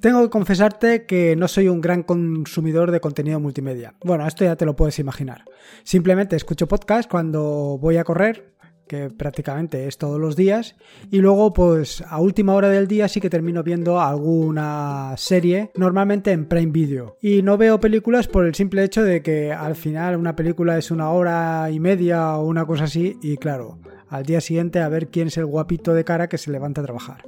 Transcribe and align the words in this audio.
Tengo 0.00 0.22
que 0.22 0.30
confesarte 0.30 1.04
que 1.04 1.36
no 1.36 1.46
soy 1.46 1.68
un 1.68 1.82
gran 1.82 2.02
consumidor 2.02 2.90
de 2.90 3.00
contenido 3.00 3.38
multimedia. 3.38 3.94
Bueno, 4.02 4.26
esto 4.26 4.44
ya 4.44 4.56
te 4.56 4.64
lo 4.64 4.74
puedes 4.74 4.98
imaginar. 4.98 5.44
Simplemente 5.82 6.36
escucho 6.36 6.66
podcast 6.66 7.10
cuando 7.10 7.76
voy 7.78 7.98
a 7.98 8.04
correr, 8.04 8.54
que 8.88 9.10
prácticamente 9.10 9.86
es 9.86 9.98
todos 9.98 10.18
los 10.18 10.36
días, 10.36 10.74
y 11.10 11.18
luego 11.18 11.52
pues 11.52 12.02
a 12.08 12.18
última 12.18 12.54
hora 12.54 12.70
del 12.70 12.88
día 12.88 13.08
sí 13.08 13.20
que 13.20 13.28
termino 13.28 13.62
viendo 13.62 14.00
alguna 14.00 15.12
serie, 15.18 15.70
normalmente 15.76 16.32
en 16.32 16.46
Prime 16.46 16.72
Video. 16.72 17.18
Y 17.20 17.42
no 17.42 17.58
veo 17.58 17.78
películas 17.78 18.26
por 18.26 18.46
el 18.46 18.54
simple 18.54 18.82
hecho 18.82 19.02
de 19.02 19.22
que 19.22 19.52
al 19.52 19.76
final 19.76 20.16
una 20.16 20.34
película 20.34 20.78
es 20.78 20.90
una 20.90 21.10
hora 21.10 21.70
y 21.70 21.78
media 21.78 22.38
o 22.38 22.46
una 22.46 22.64
cosa 22.64 22.84
así, 22.84 23.18
y 23.20 23.36
claro, 23.36 23.78
al 24.08 24.24
día 24.24 24.40
siguiente 24.40 24.80
a 24.80 24.88
ver 24.88 25.08
quién 25.08 25.28
es 25.28 25.36
el 25.36 25.44
guapito 25.44 25.92
de 25.92 26.04
cara 26.04 26.30
que 26.30 26.38
se 26.38 26.50
levanta 26.50 26.80
a 26.80 26.84
trabajar. 26.84 27.26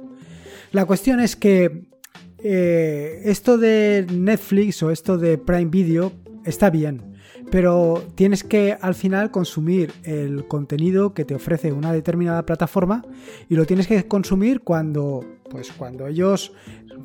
La 0.71 0.85
cuestión 0.85 1.19
es 1.19 1.35
que 1.35 1.92
eh, 2.43 3.21
esto 3.25 3.57
de 3.57 4.05
Netflix 4.11 4.83
o 4.83 4.91
esto 4.91 5.17
de 5.17 5.37
Prime 5.37 5.71
Video 5.71 6.11
está 6.45 6.69
bien, 6.69 7.15
pero 7.51 8.03
tienes 8.15 8.43
que 8.43 8.77
al 8.81 8.95
final 8.95 9.31
consumir 9.31 9.93
el 10.03 10.47
contenido 10.47 11.13
que 11.13 11.23
te 11.23 11.35
ofrece 11.35 11.71
una 11.71 11.93
determinada 11.93 12.45
plataforma 12.45 13.03
y 13.49 13.55
lo 13.55 13.65
tienes 13.65 13.87
que 13.87 14.07
consumir 14.07 14.61
cuando, 14.61 15.23
pues 15.49 15.71
cuando 15.71 16.07
ellos, 16.07 16.51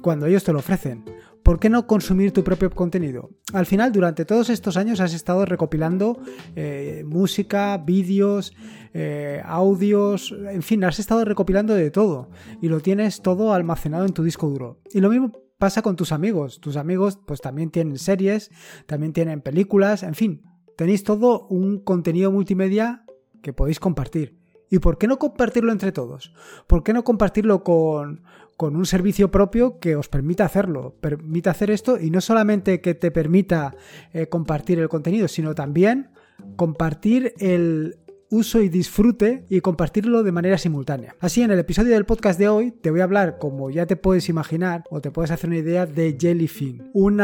cuando 0.03 0.27
ellos 0.27 0.43
te 0.43 0.53
lo 0.53 0.59
ofrecen. 0.59 1.05
¿Por 1.43 1.59
qué 1.59 1.71
no 1.71 1.87
consumir 1.87 2.33
tu 2.33 2.45
propio 2.45 2.71
contenido? 2.71 3.31
Al 3.53 3.67
final, 3.67 3.93
durante 3.93 4.25
todos 4.25 4.51
estos 4.51 4.77
años 4.77 5.01
has 5.01 5.15
estado 5.15 5.45
recopilando 5.45 6.21
eh, 6.57 7.05
música, 7.07 7.79
vídeos, 7.79 8.55
eh, 8.93 9.41
audios, 9.45 10.35
en 10.51 10.63
fin, 10.63 10.85
has 10.85 10.99
estado 10.99 11.25
recopilando 11.25 11.75
de 11.75 11.91
todo 11.91 12.31
y 12.61 12.69
lo 12.69 12.81
tienes 12.81 13.23
todo 13.23 13.53
almacenado 13.53 14.05
en 14.05 14.13
tu 14.13 14.23
disco 14.23 14.49
duro. 14.49 14.81
Y 14.93 15.01
lo 15.01 15.11
mismo 15.11 15.33
pasa 15.59 15.83
con 15.83 15.97
tus 15.97 16.13
amigos. 16.13 16.61
Tus 16.61 16.77
amigos 16.77 17.19
pues 17.27 17.41
también 17.41 17.71
tienen 17.71 17.99
series, 17.99 18.51
también 18.87 19.13
tienen 19.13 19.41
películas, 19.41 20.03
en 20.03 20.15
fin, 20.15 20.43
tenéis 20.77 21.03
todo 21.05 21.47
un 21.49 21.81
contenido 21.81 22.31
multimedia 22.31 23.05
que 23.43 23.53
podéis 23.53 23.81
compartir. 23.81 24.38
¿Y 24.71 24.81
por 24.81 24.99
qué 24.99 25.07
no 25.07 25.19
compartirlo 25.19 25.73
entre 25.73 25.93
todos? 25.93 26.33
¿Por 26.67 26.83
qué 26.83 26.93
no 26.93 27.05
compartirlo 27.05 27.65
con, 27.65 28.23
con 28.59 28.75
un 28.75 28.87
servicio 28.87 29.31
propio 29.31 29.79
que 29.79 29.95
os 29.95 30.09
permita 30.09 30.45
hacerlo, 30.45 30.95
permita 31.01 31.53
hacer 31.53 31.71
esto 31.71 31.99
y 31.99 32.11
no 32.11 32.21
solamente 32.21 32.81
que 32.81 32.95
te 32.95 33.13
permita 33.13 33.77
eh, 34.13 34.27
compartir 34.27 34.81
el 34.81 34.89
contenido, 34.89 35.29
sino 35.29 35.55
también 35.55 36.11
compartir 36.57 37.35
el, 37.39 37.99
uso 38.31 38.61
y 38.61 38.69
disfrute 38.69 39.45
y 39.49 39.61
compartirlo 39.61 40.23
de 40.23 40.33
manera 40.33 40.59
simultánea. 40.59 41.17
Así, 41.21 41.43
en 41.43 41.51
el 41.51 41.59
episodio 41.59 41.95
del 41.95 42.05
podcast 42.05 42.39
de 42.39 42.49
hoy 42.49 42.73
te 42.73 42.91
voy 42.91 43.01
a 43.01 43.05
hablar, 43.05 43.39
como 43.39 43.71
ya 43.71 43.87
te 43.87 43.97
puedes 43.97 44.29
imaginar 44.29 44.85
o 44.91 45.01
te 45.01 45.11
puedes 45.11 45.31
hacer 45.31 45.49
una 45.49 45.59
idea, 45.59 45.87
de 45.87 46.17
Jellyfin, 46.19 46.91
un 46.93 47.23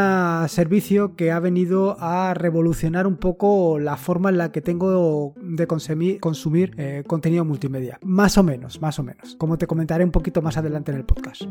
servicio 0.49 1.17
que 1.17 1.33
ha 1.33 1.41
venido 1.41 1.97
a 1.99 2.35
revolucionar 2.35 3.07
un 3.07 3.17
poco 3.17 3.79
la 3.79 3.97
forma 3.97 4.31
en 4.31 4.39
la 4.39 4.53
que 4.53 4.61
tengo 4.61 5.35
de 5.41 5.67
consumir, 5.67 6.75
eh, 6.77 7.05
contenido 7.07 7.45
multimedia. 7.45 7.99
Más 8.03 8.39
o 8.39 8.43
menos, 8.43 8.81
más 8.81 8.99
o 8.99 9.03
menos, 9.03 9.37
como 9.37 9.59
te 9.59 9.67
comentaré 9.67 10.05
un 10.05 10.11
poquito 10.11 10.43
más 10.43 10.57
adelante 10.57 10.93
en 10.93 10.99
el 10.99 11.05
podcast. 11.05 11.43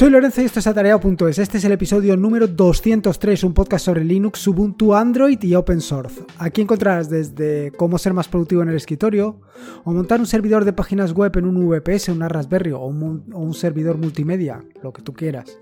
Soy 0.00 0.08
Lorenzo 0.08 0.40
y 0.40 0.46
esto 0.46 0.60
es 0.60 0.66
Atareado.es. 0.66 1.38
Este 1.38 1.58
es 1.58 1.64
el 1.66 1.72
episodio 1.72 2.16
número 2.16 2.46
203, 2.46 3.44
un 3.44 3.52
podcast 3.52 3.84
sobre 3.84 4.02
Linux, 4.02 4.46
Ubuntu, 4.46 4.94
Android 4.94 5.38
y 5.42 5.54
Open 5.54 5.82
Source. 5.82 6.22
Aquí 6.38 6.62
encontrarás 6.62 7.10
desde 7.10 7.70
cómo 7.72 7.98
ser 7.98 8.14
más 8.14 8.26
productivo 8.26 8.62
en 8.62 8.70
el 8.70 8.76
escritorio, 8.76 9.42
o 9.84 9.92
montar 9.92 10.18
un 10.18 10.26
servidor 10.26 10.64
de 10.64 10.72
páginas 10.72 11.12
web 11.12 11.36
en 11.36 11.44
un 11.44 11.68
VPS, 11.68 12.08
una 12.08 12.30
Raspberry 12.30 12.72
o 12.72 12.86
un, 12.86 13.26
o 13.30 13.40
un 13.40 13.52
servidor 13.52 13.98
multimedia, 13.98 14.64
lo 14.82 14.90
que 14.94 15.02
tú 15.02 15.12
quieras 15.12 15.58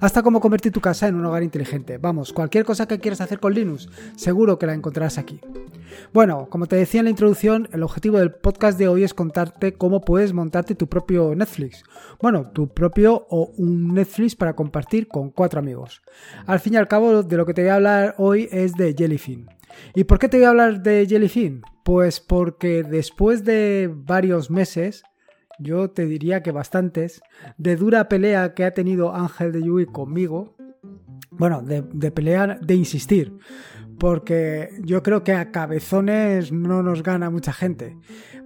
hasta 0.00 0.22
cómo 0.22 0.40
convertir 0.40 0.72
tu 0.72 0.80
casa 0.80 1.08
en 1.08 1.14
un 1.14 1.26
hogar 1.26 1.42
inteligente. 1.42 1.98
Vamos, 1.98 2.32
cualquier 2.32 2.64
cosa 2.64 2.86
que 2.86 2.98
quieras 2.98 3.20
hacer 3.20 3.40
con 3.40 3.54
Linux, 3.54 3.88
seguro 4.16 4.58
que 4.58 4.66
la 4.66 4.74
encontrarás 4.74 5.18
aquí. 5.18 5.40
Bueno, 6.12 6.48
como 6.50 6.66
te 6.66 6.76
decía 6.76 7.00
en 7.00 7.06
la 7.06 7.10
introducción, 7.10 7.68
el 7.72 7.82
objetivo 7.82 8.18
del 8.18 8.32
podcast 8.32 8.78
de 8.78 8.88
hoy 8.88 9.02
es 9.02 9.14
contarte 9.14 9.74
cómo 9.74 10.00
puedes 10.00 10.32
montarte 10.32 10.74
tu 10.74 10.88
propio 10.88 11.34
Netflix. 11.34 11.82
Bueno, 12.20 12.50
tu 12.50 12.68
propio 12.68 13.26
o 13.30 13.52
un 13.56 13.94
Netflix 13.94 14.36
para 14.36 14.54
compartir 14.54 15.08
con 15.08 15.30
cuatro 15.30 15.60
amigos. 15.60 16.02
Al 16.46 16.60
fin 16.60 16.74
y 16.74 16.76
al 16.76 16.88
cabo, 16.88 17.22
de 17.22 17.36
lo 17.36 17.46
que 17.46 17.54
te 17.54 17.62
voy 17.62 17.70
a 17.70 17.76
hablar 17.76 18.14
hoy 18.18 18.48
es 18.50 18.74
de 18.74 18.94
Jellyfin. 18.96 19.48
¿Y 19.94 20.04
por 20.04 20.18
qué 20.18 20.28
te 20.28 20.36
voy 20.36 20.46
a 20.46 20.50
hablar 20.50 20.82
de 20.82 21.06
Jellyfin? 21.08 21.62
Pues 21.84 22.20
porque 22.20 22.82
después 22.82 23.44
de 23.44 23.90
varios 23.92 24.50
meses 24.50 25.02
yo 25.60 25.90
te 25.90 26.06
diría 26.06 26.42
que 26.42 26.52
bastantes, 26.52 27.22
de 27.58 27.76
dura 27.76 28.08
pelea 28.08 28.54
que 28.54 28.64
ha 28.64 28.72
tenido 28.72 29.14
Ángel 29.14 29.52
de 29.52 29.62
Yui 29.62 29.86
conmigo, 29.86 30.56
bueno, 31.30 31.62
de, 31.62 31.82
de 31.92 32.10
pelea, 32.10 32.58
de 32.60 32.74
insistir, 32.74 33.32
porque 33.98 34.70
yo 34.82 35.02
creo 35.02 35.22
que 35.22 35.32
a 35.32 35.52
cabezones 35.52 36.50
no 36.50 36.82
nos 36.82 37.02
gana 37.02 37.30
mucha 37.30 37.52
gente. 37.52 37.96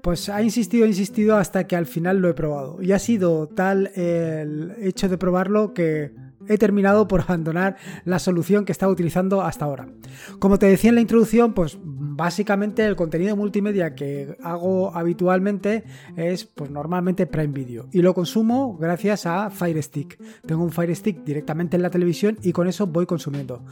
Pues 0.02 0.28
ha 0.28 0.42
insistido, 0.42 0.84
insistido 0.84 1.36
hasta 1.36 1.66
que 1.66 1.76
al 1.76 1.86
final 1.86 2.18
lo 2.18 2.28
he 2.28 2.34
probado. 2.34 2.82
Y 2.82 2.92
ha 2.92 2.98
sido 2.98 3.48
tal 3.48 3.86
el 3.94 4.74
hecho 4.80 5.08
de 5.08 5.16
probarlo 5.16 5.72
que 5.72 6.12
he 6.48 6.58
terminado 6.58 7.08
por 7.08 7.20
abandonar 7.22 7.76
la 8.04 8.18
solución 8.18 8.64
que 8.64 8.72
estaba 8.72 8.92
utilizando 8.92 9.42
hasta 9.42 9.64
ahora. 9.64 9.88
Como 10.38 10.58
te 10.58 10.66
decía 10.66 10.90
en 10.90 10.96
la 10.96 11.00
introducción, 11.00 11.54
pues 11.54 11.78
básicamente 12.16 12.84
el 12.84 12.96
contenido 12.96 13.36
multimedia 13.36 13.94
que 13.94 14.36
hago 14.42 14.94
habitualmente 14.94 15.84
es 16.16 16.44
pues 16.44 16.70
normalmente 16.70 17.26
Prime 17.26 17.52
Video 17.52 17.88
y 17.92 18.02
lo 18.02 18.14
consumo 18.14 18.76
gracias 18.76 19.26
a 19.26 19.50
Fire 19.50 19.82
Stick. 19.82 20.18
Tengo 20.46 20.62
un 20.62 20.72
Fire 20.72 20.94
Stick 20.94 21.24
directamente 21.24 21.76
en 21.76 21.82
la 21.82 21.90
televisión 21.90 22.38
y 22.42 22.52
con 22.52 22.68
eso 22.68 22.86
voy 22.86 23.06
consumiendo. 23.06 23.64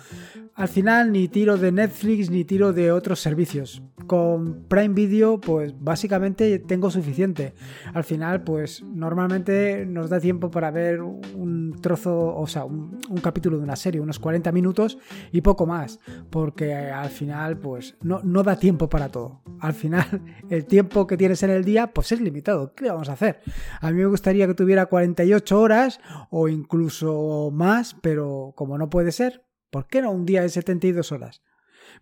Al 0.55 0.69
final 0.69 1.13
ni 1.13 1.29
tiro 1.29 1.57
de 1.57 1.73
Netflix 1.73 2.31
ni 2.31 2.45
tiro 2.45 2.73
de 2.73 2.93
otros 2.93 3.21
servicios. 3.21 3.83
Con 4.13 4.65
Prime 4.69 4.93
Video 4.93 5.41
pues 5.41 5.73
básicamente 5.81 6.59
tengo 6.59 6.91
suficiente. 6.91 7.55
Al 7.95 8.05
final 8.05 8.45
pues 8.45 8.83
normalmente 8.83 9.87
nos 9.87 10.11
da 10.11 10.21
tiempo 10.21 10.51
para 10.51 10.71
ver 10.71 11.01
un 11.01 11.79
trozo, 11.81 12.37
o 12.37 12.47
sea, 12.47 12.67
un, 12.67 13.01
capítulo 13.23 13.57
de 13.57 13.63
una 13.63 13.75
serie, 13.75 14.03
unos 14.03 14.19
40 14.19 14.53
minutos 14.53 14.99
y 15.33 15.41
poco 15.41 15.65
más, 15.65 15.99
porque 16.29 16.75
al 16.75 17.09
final 17.09 17.57
pues 17.57 17.97
no, 18.03 18.21
no 18.23 18.43
da 18.43 18.57
tiempo 18.57 18.91
para 18.91 19.09
todo. 19.09 19.41
Al 19.61 19.73
final 19.73 20.21
el 20.51 20.67
tiempo 20.67 21.07
que 21.07 21.17
tienes 21.17 21.43
en 21.43 21.49
el 21.49 21.65
día 21.65 21.95
pues 21.95 22.13
es 22.13 22.21
limitado. 22.21 22.75
¿Qué 22.75 22.91
vamos 22.91 23.09
a 23.09 23.15
hacer? 23.15 23.41
A 23.81 23.91
mí 23.93 23.97
me 23.97 24.05
gustaría 24.09 24.47
que 24.47 24.53
tuviera 24.53 24.85
48 24.85 25.59
horas 25.59 26.01
o 26.29 26.49
incluso 26.49 27.51
más, 27.51 27.97
pero 28.03 28.53
como 28.57 28.77
no 28.77 28.91
puede 28.91 29.11
ser, 29.11 29.47
¿por 29.71 29.87
qué 29.87 30.03
no 30.03 30.11
un 30.11 30.27
día 30.27 30.43
de 30.43 30.51
72 30.51 31.13
horas? 31.13 31.41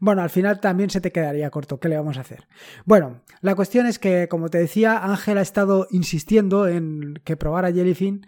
Bueno, 0.01 0.23
al 0.23 0.31
final 0.31 0.61
también 0.61 0.91
se 0.91 1.01
te 1.01 1.13
quedaría 1.13 1.51
corto. 1.51 1.79
¿Qué 1.79 1.89
le 1.89 1.97
vamos 1.97 2.17
a 2.17 2.23
hacer? 2.23 2.49
Bueno, 2.87 3.21
la 3.43 3.55
cuestión 3.55 3.87
es 3.87 3.99
que, 3.99 4.29
como 4.29 4.49
te 4.49 4.59
decía, 4.59 5.05
Ángel 5.05 5.39
ha 5.39 5.43
estado 5.43 5.87
insistiendo 5.91 6.67
en 6.67 7.21
que 7.23 7.37
probara 7.37 7.71
Jellyfin 7.71 8.27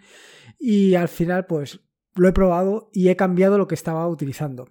y 0.59 0.93
al 0.95 1.09
final, 1.09 1.47
pues 1.47 1.81
lo 2.15 2.27
he 2.27 2.31
probado 2.31 2.89
y 2.93 3.09
he 3.09 3.15
cambiado 3.15 3.57
lo 3.57 3.67
que 3.67 3.75
estaba 3.75 4.07
utilizando. 4.07 4.69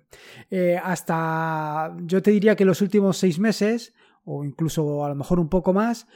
Eh, 0.48 0.78
hasta, 0.82 1.94
yo 2.04 2.22
te 2.22 2.30
diría 2.30 2.54
que 2.54 2.64
los 2.64 2.80
últimos 2.80 3.19
seis 3.19 3.40
meses, 3.40 3.94
o 4.24 4.44
incluso 4.44 5.04
a 5.04 5.08
lo 5.08 5.16
mejor 5.16 5.40
un 5.40 5.48
poco 5.48 5.72
más, 5.72 6.06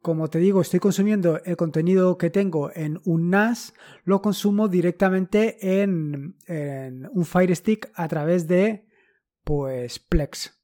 como 0.00 0.28
te 0.30 0.38
digo, 0.38 0.60
estoy 0.60 0.78
consumiendo 0.78 1.40
el 1.44 1.56
contenido 1.56 2.16
que 2.16 2.30
tengo 2.30 2.70
en 2.72 3.00
un 3.04 3.30
NAS, 3.30 3.74
lo 4.04 4.22
consumo 4.22 4.68
directamente 4.68 5.82
en, 5.82 6.36
en 6.46 7.08
un 7.12 7.24
Fire 7.24 7.54
Stick 7.54 7.90
a 7.94 8.06
través 8.06 8.46
de, 8.46 8.87
pues, 9.48 9.98
Plex. 9.98 10.60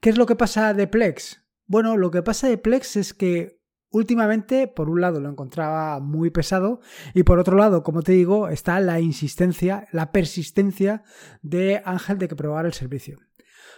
¿Qué 0.00 0.10
es 0.10 0.18
lo 0.18 0.26
que 0.26 0.34
pasa 0.34 0.74
de 0.74 0.88
Plex? 0.88 1.44
Bueno, 1.66 1.96
lo 1.96 2.10
que 2.10 2.24
pasa 2.24 2.48
de 2.48 2.58
Plex 2.58 2.96
es 2.96 3.14
que 3.14 3.60
Últimamente, 3.90 4.66
por 4.66 4.90
un 4.90 5.00
lado, 5.00 5.20
lo 5.20 5.30
encontraba 5.30 6.00
muy 6.00 6.30
pesado 6.30 6.80
y 7.14 7.22
por 7.22 7.38
otro 7.38 7.56
lado, 7.56 7.84
como 7.84 8.02
te 8.02 8.12
digo, 8.12 8.48
está 8.48 8.78
la 8.80 9.00
insistencia, 9.00 9.86
la 9.92 10.10
persistencia 10.10 11.04
de 11.40 11.80
Ángel 11.84 12.18
de 12.18 12.28
que 12.28 12.36
probara 12.36 12.66
el 12.66 12.74
servicio. 12.74 13.16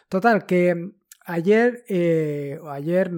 Total, 0.08 0.46
que 0.46 0.92
ayer, 1.24 1.84
eh, 1.88 2.58
ayer, 2.68 3.12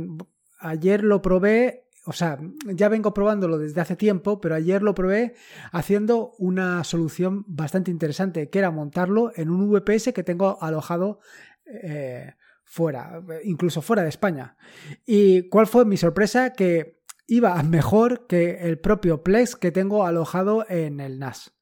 ayer 0.59 1.05
lo 1.05 1.23
probé, 1.23 1.89
o 2.07 2.13
sea, 2.13 2.39
ya 2.67 2.89
vengo 2.89 3.13
probándolo 3.13 3.59
desde 3.59 3.81
hace 3.81 3.97
tiempo, 3.97 4.41
pero 4.41 4.55
ayer 4.55 4.83
lo 4.83 4.95
probé 4.95 5.35
haciendo 5.71 6.33
una 6.39 6.83
solución 6.85 7.45
bastante 7.47 7.91
interesante, 7.91 8.49
que 8.49 8.59
era 8.59 8.71
montarlo 8.71 9.33
en 9.37 9.51
un 9.51 9.71
VPS 9.71 10.13
que 10.15 10.23
tengo 10.23 10.63
alojado 10.63 11.21
eh, 11.67 12.35
fuera, 12.65 13.23
incluso 13.45 13.83
fuera 13.83 14.03
de 14.03 14.09
España. 14.09 14.57
¿Y 15.05 15.49
cuál 15.49 15.67
fue 15.67 15.85
mi 15.85 15.97
sorpresa? 15.99 16.55
Que 16.55 17.01
iba 17.27 17.63
mejor 17.63 18.27
que 18.27 18.69
el 18.69 18.79
propio 18.79 19.23
Plex 19.23 19.57
que 19.57 19.71
tengo 19.71 20.07
alojado 20.07 20.65
en 20.69 21.01
el 21.01 21.19
NAS. 21.19 21.53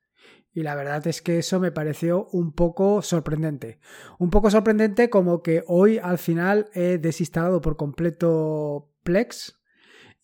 Y 0.52 0.62
la 0.62 0.75
verdad 0.75 1.06
es 1.06 1.20
que 1.20 1.38
eso 1.38 1.61
me 1.61 1.73
pareció 1.73 2.26
un 2.32 2.52
poco 2.52 3.02
sorprendente. 3.02 3.79
Un 4.19 4.31
poco 4.31 4.50
sorprendente 4.50 5.11
como 5.11 5.43
que 5.43 5.62
hoy 5.67 5.99
al 5.99 6.19
final 6.19 6.69
he 6.75 6.99
desinstalado 6.99 7.61
por 7.61 7.76
completo 7.76 8.90
Plex 9.02 9.57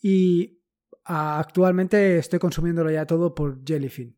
y 0.05 0.61
actualmente 1.05 2.19
estoy 2.19 2.39
consumiéndolo 2.39 2.91
ya 2.91 3.07
todo 3.07 3.35
por 3.35 3.65
Jellyfin. 3.65 4.15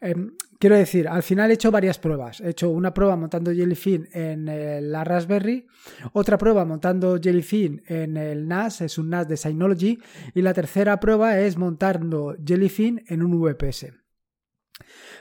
Em, 0.00 0.32
quiero 0.58 0.74
decir, 0.74 1.06
al 1.06 1.22
final 1.22 1.52
he 1.52 1.54
hecho 1.54 1.70
varias 1.70 2.00
pruebas. 2.00 2.40
He 2.40 2.48
hecho 2.50 2.68
una 2.70 2.92
prueba 2.92 3.14
montando 3.14 3.52
Jellyfin 3.52 4.08
en 4.12 4.90
la 4.90 5.04
Raspberry, 5.04 5.68
otra 6.14 6.36
prueba 6.36 6.64
montando 6.64 7.16
Jellyfin 7.22 7.80
en 7.86 8.16
el 8.16 8.48
NAS, 8.48 8.80
es 8.80 8.98
un 8.98 9.10
NAS 9.10 9.28
de 9.28 9.36
Synology, 9.36 10.00
y 10.34 10.42
la 10.42 10.52
tercera 10.52 10.98
prueba 10.98 11.38
es 11.38 11.56
montando 11.56 12.34
Jellyfin 12.44 13.04
en 13.06 13.22
un 13.22 13.40
VPS. 13.40 13.99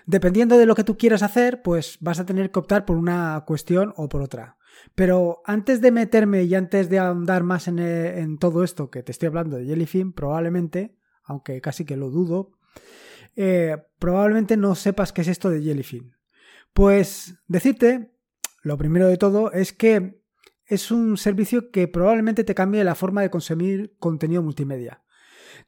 Dependiendo 0.05 0.57
de 0.57 0.65
lo 0.65 0.75
que 0.75 0.83
tú 0.83 0.97
quieras 0.97 1.23
hacer, 1.23 1.61
pues 1.61 1.97
vas 2.01 2.19
a 2.19 2.25
tener 2.25 2.51
que 2.51 2.59
optar 2.59 2.85
por 2.85 2.97
una 2.97 3.43
cuestión 3.45 3.93
o 3.95 4.09
por 4.09 4.21
otra. 4.21 4.57
Pero 4.95 5.41
antes 5.45 5.81
de 5.81 5.91
meterme 5.91 6.43
y 6.43 6.55
antes 6.55 6.89
de 6.89 6.99
ahondar 6.99 7.43
más 7.43 7.67
en, 7.67 7.79
en 7.79 8.37
todo 8.37 8.63
esto 8.63 8.89
que 8.89 9.03
te 9.03 9.11
estoy 9.11 9.27
hablando 9.27 9.57
de 9.57 9.65
Jellyfin, 9.65 10.13
probablemente, 10.13 10.95
aunque 11.23 11.61
casi 11.61 11.85
que 11.85 11.97
lo 11.97 12.09
dudo, 12.09 12.51
eh, 13.35 13.77
probablemente 13.99 14.57
no 14.57 14.75
sepas 14.75 15.13
qué 15.13 15.21
es 15.21 15.27
esto 15.27 15.49
de 15.49 15.61
Jellyfin. 15.61 16.15
Pues 16.73 17.35
decirte, 17.47 18.11
lo 18.63 18.77
primero 18.77 19.07
de 19.07 19.17
todo, 19.17 19.51
es 19.51 19.73
que 19.73 20.21
es 20.65 20.91
un 20.91 21.17
servicio 21.17 21.71
que 21.71 21.87
probablemente 21.87 22.43
te 22.43 22.55
cambie 22.55 22.83
la 22.83 22.95
forma 22.95 23.21
de 23.21 23.29
consumir 23.29 23.95
contenido 23.97 24.43
multimedia. 24.43 25.03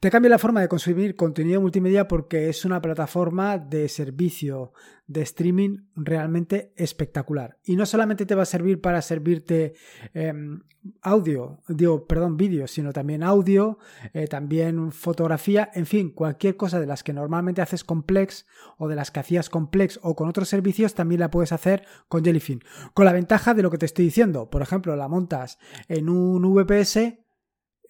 Te 0.01 0.09
cambia 0.09 0.31
la 0.31 0.39
forma 0.39 0.62
de 0.62 0.68
consumir 0.68 1.15
contenido 1.15 1.62
multimedia 1.62 2.07
porque 2.07 2.50
es 2.50 2.65
una 2.65 2.81
plataforma 2.81 3.59
de 3.59 3.88
servicio 3.88 4.74
de 5.06 5.21
streaming 5.21 5.77
realmente 5.95 6.74
espectacular. 6.75 7.59
Y 7.63 7.75
no 7.75 7.86
solamente 7.86 8.25
te 8.25 8.33
va 8.33 8.42
a 8.42 8.48
servir 8.48 8.81
para 8.81 9.03
servirte 9.03 9.75
em, 10.15 10.63
audio, 11.03 11.59
digo, 11.68 12.07
perdón, 12.07 12.36
vídeo, 12.36 12.65
sino 12.65 12.94
también 12.94 13.21
audio, 13.21 13.77
eh, 14.13 14.25
también 14.25 14.92
fotografía, 14.92 15.69
en 15.75 15.86
fin, 15.86 16.09
cualquier 16.09 16.57
cosa 16.57 16.80
de 16.80 16.88
las 16.88 17.03
que 17.03 17.13
normalmente 17.13 17.62
haces 17.62 17.83
complex 17.83 18.48
o 18.80 18.88
de 18.88 18.95
las 18.95 19.12
que 19.12 19.19
hacías 19.19 19.51
complex 19.51 20.00
o 20.01 20.15
con 20.15 20.27
otros 20.27 20.50
servicios, 20.50 20.95
también 20.95 21.21
la 21.21 21.30
puedes 21.30 21.51
hacer 21.51 21.86
con 22.07 22.25
Jellyfin. 22.25 22.63
Con 22.95 23.06
la 23.06 23.13
ventaja 23.13 23.53
de 23.53 23.62
lo 23.62 23.69
que 23.69 23.77
te 23.77 23.86
estoy 23.86 24.06
diciendo. 24.06 24.50
Por 24.50 24.63
ejemplo, 24.63 24.95
la 24.95 25.07
montas 25.07 25.59
en 25.88 26.09
un 26.09 26.42
VPS 26.42 27.21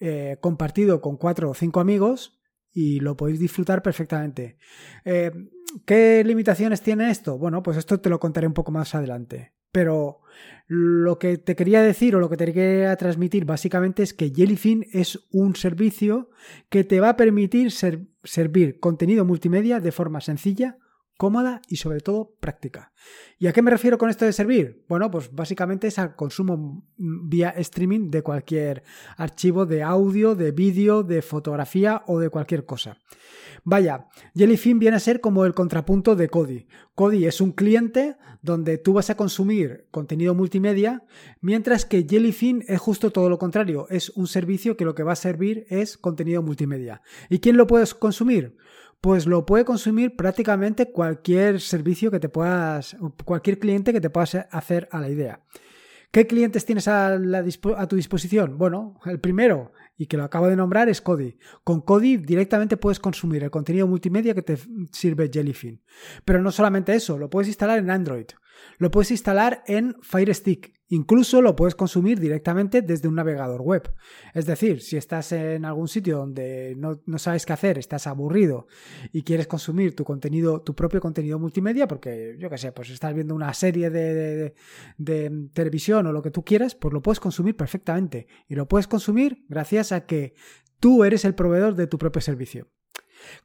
eh, 0.04 0.38
compartido 0.40 1.00
con 1.00 1.16
cuatro 1.16 1.48
o 1.50 1.54
cinco 1.54 1.78
amigos 1.78 2.40
y 2.72 2.98
lo 2.98 3.16
podéis 3.16 3.38
disfrutar 3.38 3.84
perfectamente. 3.84 4.56
Eh, 5.04 5.30
¿Qué 5.86 6.24
limitaciones 6.26 6.82
tiene 6.82 7.08
esto? 7.08 7.38
Bueno, 7.38 7.62
pues 7.62 7.76
esto 7.76 8.00
te 8.00 8.10
lo 8.10 8.18
contaré 8.18 8.48
un 8.48 8.52
poco 8.52 8.72
más 8.72 8.96
adelante. 8.96 9.52
Pero 9.70 10.22
lo 10.66 11.20
que 11.20 11.38
te 11.38 11.54
quería 11.54 11.82
decir 11.82 12.16
o 12.16 12.18
lo 12.18 12.28
que 12.28 12.36
te 12.36 12.52
quería 12.52 12.96
transmitir 12.96 13.44
básicamente 13.44 14.02
es 14.02 14.12
que 14.12 14.32
Jellyfin 14.34 14.86
es 14.92 15.28
un 15.30 15.54
servicio 15.54 16.30
que 16.68 16.82
te 16.82 16.98
va 16.98 17.10
a 17.10 17.16
permitir 17.16 17.70
servir 17.70 18.80
contenido 18.80 19.24
multimedia 19.24 19.78
de 19.78 19.92
forma 19.92 20.20
sencilla, 20.20 20.78
cómoda 21.22 21.62
y 21.68 21.76
sobre 21.76 22.00
todo 22.00 22.34
práctica. 22.40 22.92
¿Y 23.38 23.46
a 23.46 23.52
qué 23.52 23.62
me 23.62 23.70
refiero 23.70 23.96
con 23.96 24.10
esto 24.10 24.24
de 24.24 24.32
servir? 24.32 24.84
Bueno, 24.88 25.08
pues 25.08 25.32
básicamente 25.32 25.86
es 25.86 26.00
al 26.00 26.16
consumo 26.16 26.84
vía 26.96 27.50
streaming 27.50 28.10
de 28.10 28.22
cualquier 28.22 28.82
archivo 29.16 29.64
de 29.64 29.84
audio, 29.84 30.34
de 30.34 30.50
vídeo, 30.50 31.04
de 31.04 31.22
fotografía 31.22 32.02
o 32.08 32.18
de 32.18 32.28
cualquier 32.28 32.66
cosa. 32.66 32.98
Vaya, 33.62 34.08
Jellyfin 34.34 34.80
viene 34.80 34.96
a 34.96 34.98
ser 34.98 35.20
como 35.20 35.44
el 35.44 35.54
contrapunto 35.54 36.16
de 36.16 36.28
Kodi. 36.28 36.66
Kodi 36.96 37.24
es 37.26 37.40
un 37.40 37.52
cliente 37.52 38.16
donde 38.40 38.78
tú 38.78 38.92
vas 38.92 39.08
a 39.08 39.16
consumir 39.16 39.86
contenido 39.92 40.34
multimedia, 40.34 41.04
mientras 41.40 41.86
que 41.86 42.04
Jellyfin 42.04 42.64
es 42.66 42.80
justo 42.80 43.12
todo 43.12 43.28
lo 43.28 43.38
contrario, 43.38 43.86
es 43.90 44.10
un 44.10 44.26
servicio 44.26 44.76
que 44.76 44.84
lo 44.84 44.96
que 44.96 45.04
va 45.04 45.12
a 45.12 45.16
servir 45.16 45.66
es 45.68 45.96
contenido 45.96 46.42
multimedia. 46.42 47.00
¿Y 47.30 47.38
quién 47.38 47.56
lo 47.56 47.68
puedes 47.68 47.94
consumir? 47.94 48.56
Pues 49.02 49.26
lo 49.26 49.44
puede 49.44 49.64
consumir 49.64 50.14
prácticamente 50.14 50.92
cualquier 50.92 51.60
servicio 51.60 52.12
que 52.12 52.20
te 52.20 52.28
puedas, 52.28 52.96
cualquier 53.24 53.58
cliente 53.58 53.92
que 53.92 54.00
te 54.00 54.10
puedas 54.10 54.36
hacer 54.50 54.88
a 54.92 55.00
la 55.00 55.08
idea. 55.08 55.44
¿Qué 56.12 56.28
clientes 56.28 56.64
tienes 56.64 56.86
a, 56.86 57.18
tu 57.88 57.96
disposición? 57.96 58.58
Bueno, 58.58 59.00
el 59.04 59.18
primero, 59.18 59.72
y 59.96 60.06
que 60.06 60.16
lo 60.16 60.22
acabo 60.22 60.46
de 60.46 60.54
nombrar, 60.54 60.88
es 60.88 61.00
Kodi. 61.00 61.36
Con 61.64 61.80
Kodi 61.80 62.16
directamente 62.16 62.76
puedes 62.76 63.00
consumir 63.00 63.42
el 63.42 63.50
contenido 63.50 63.88
multimedia 63.88 64.34
que 64.34 64.42
te 64.42 64.56
sirve 64.92 65.30
Jellyfin. 65.32 65.82
Pero 66.24 66.40
no 66.40 66.52
solamente 66.52 66.94
eso, 66.94 67.18
lo 67.18 67.28
puedes 67.28 67.48
instalar 67.48 67.80
en 67.80 67.90
Android. 67.90 68.26
Lo 68.78 68.92
puedes 68.92 69.10
instalar 69.10 69.64
en 69.66 69.96
Fire 70.02 70.32
Stick. 70.32 70.74
Incluso 70.94 71.40
lo 71.40 71.56
puedes 71.56 71.74
consumir 71.74 72.20
directamente 72.20 72.82
desde 72.82 73.08
un 73.08 73.14
navegador 73.14 73.62
web. 73.62 73.94
Es 74.34 74.44
decir, 74.44 74.82
si 74.82 74.98
estás 74.98 75.32
en 75.32 75.64
algún 75.64 75.88
sitio 75.88 76.18
donde 76.18 76.76
no, 76.76 77.18
sabes 77.18 77.46
qué 77.46 77.54
hacer, 77.54 77.78
estás 77.78 78.06
aburrido 78.06 78.66
y 79.10 79.22
quieres 79.22 79.46
consumir 79.46 79.96
tu 79.96 80.04
contenido, 80.04 80.60
tu 80.60 80.74
propio 80.74 81.00
contenido 81.00 81.38
multimedia, 81.38 81.88
porque 81.88 82.36
yo 82.38 82.50
qué 82.50 82.58
sé, 82.58 82.72
pues 82.72 82.90
estás 82.90 83.14
viendo 83.14 83.34
una 83.34 83.54
serie 83.54 83.88
de, 83.88 84.52
de 84.98 85.48
televisión 85.54 86.06
o 86.08 86.12
lo 86.12 86.20
que 86.20 86.30
tú 86.30 86.44
quieras, 86.44 86.74
pues 86.74 86.92
lo 86.92 87.00
puedes 87.00 87.20
consumir 87.20 87.56
perfectamente. 87.56 88.26
Y 88.46 88.54
lo 88.54 88.68
puedes 88.68 88.86
consumir 88.86 89.46
gracias 89.48 89.92
a 89.92 90.04
que 90.04 90.34
tú 90.78 91.04
eres 91.04 91.24
el 91.24 91.34
proveedor 91.34 91.74
de 91.74 91.86
tu 91.86 91.96
propio 91.96 92.20
servicio. 92.20 92.68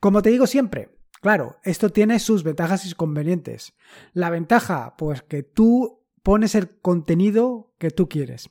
Como 0.02 0.22
te 0.22 0.32
digo 0.32 0.48
siempre, 0.48 0.98
Claro, 1.20 1.58
esto 1.64 1.90
tiene 1.90 2.20
sus 2.20 2.44
ventajas 2.44 2.86
y 2.86 2.90
inconvenientes. 2.90 3.74
La 4.14 4.30
ventaja, 4.30 4.96
pues 4.98 5.24
que 5.24 5.42
tú 5.42 6.07
pones 6.28 6.56
el 6.56 6.68
contenido 6.82 7.74
que 7.78 7.90
tú 7.90 8.10
quieres. 8.10 8.50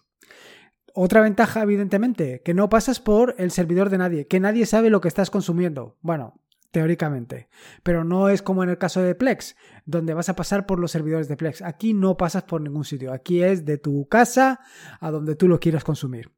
Otra 0.95 1.21
ventaja, 1.21 1.61
evidentemente, 1.61 2.41
que 2.43 2.55
no 2.55 2.71
pasas 2.71 3.01
por 3.01 3.35
el 3.37 3.51
servidor 3.51 3.91
de 3.91 3.99
nadie, 3.99 4.27
que 4.27 4.41
nadie 4.41 4.65
sabe 4.65 4.89
lo 4.89 5.03
que 5.03 5.09
estás 5.09 5.29
consumiendo. 5.29 5.99
Bueno, 6.01 6.41
teóricamente. 6.71 7.51
Pero 7.83 8.03
no 8.03 8.31
es 8.31 8.41
como 8.41 8.65
en 8.65 8.71
el 8.71 8.79
caso 8.79 9.03
de 9.03 9.15
Plex, 9.15 9.57
donde 9.85 10.15
vas 10.15 10.31
a 10.31 10.37
pasar 10.37 10.65
por 10.65 10.79
los 10.79 10.91
servidores 10.91 11.29
de 11.29 11.37
Plex. 11.37 11.61
Aquí 11.61 11.93
no 11.93 12.17
pasas 12.17 12.45
por 12.45 12.63
ningún 12.63 12.87
sitio. 12.87 13.13
Aquí 13.13 13.43
es 13.43 13.67
de 13.67 13.77
tu 13.77 14.09
casa 14.09 14.61
a 14.99 15.11
donde 15.11 15.37
tú 15.37 15.47
lo 15.47 15.61
quieras 15.61 15.85
consumir. 15.85 16.33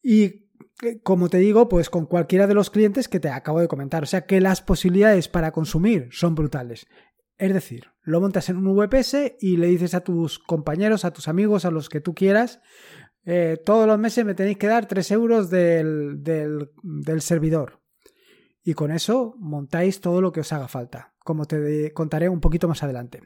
Y 0.00 0.46
como 1.02 1.28
te 1.28 1.38
digo, 1.38 1.68
pues 1.68 1.90
con 1.90 2.06
cualquiera 2.06 2.46
de 2.46 2.54
los 2.54 2.70
clientes 2.70 3.08
que 3.08 3.18
te 3.18 3.30
acabo 3.30 3.60
de 3.60 3.68
comentar. 3.68 4.02
O 4.02 4.06
sea 4.06 4.26
que 4.26 4.40
las 4.40 4.62
posibilidades 4.62 5.26
para 5.26 5.50
consumir 5.50 6.08
son 6.12 6.34
brutales. 6.34 6.86
Es 7.38 7.52
decir, 7.52 7.88
lo 8.02 8.20
montas 8.20 8.48
en 8.48 8.56
un 8.56 8.76
VPS 8.76 9.36
y 9.40 9.56
le 9.58 9.66
dices 9.66 9.94
a 9.94 10.00
tus 10.00 10.38
compañeros, 10.38 11.04
a 11.04 11.12
tus 11.12 11.28
amigos, 11.28 11.64
a 11.64 11.70
los 11.70 11.88
que 11.88 12.00
tú 12.00 12.14
quieras, 12.14 12.60
eh, 13.24 13.60
todos 13.64 13.86
los 13.86 13.98
meses 13.98 14.24
me 14.24 14.34
tenéis 14.34 14.56
que 14.56 14.68
dar 14.68 14.86
3 14.86 15.10
euros 15.10 15.50
del, 15.50 16.22
del, 16.22 16.70
del 16.82 17.20
servidor. 17.20 17.82
Y 18.62 18.74
con 18.74 18.90
eso 18.90 19.34
montáis 19.38 20.00
todo 20.00 20.20
lo 20.20 20.32
que 20.32 20.40
os 20.40 20.52
haga 20.52 20.68
falta, 20.68 21.14
como 21.18 21.44
te 21.44 21.92
contaré 21.92 22.28
un 22.28 22.40
poquito 22.40 22.68
más 22.68 22.82
adelante. 22.82 23.22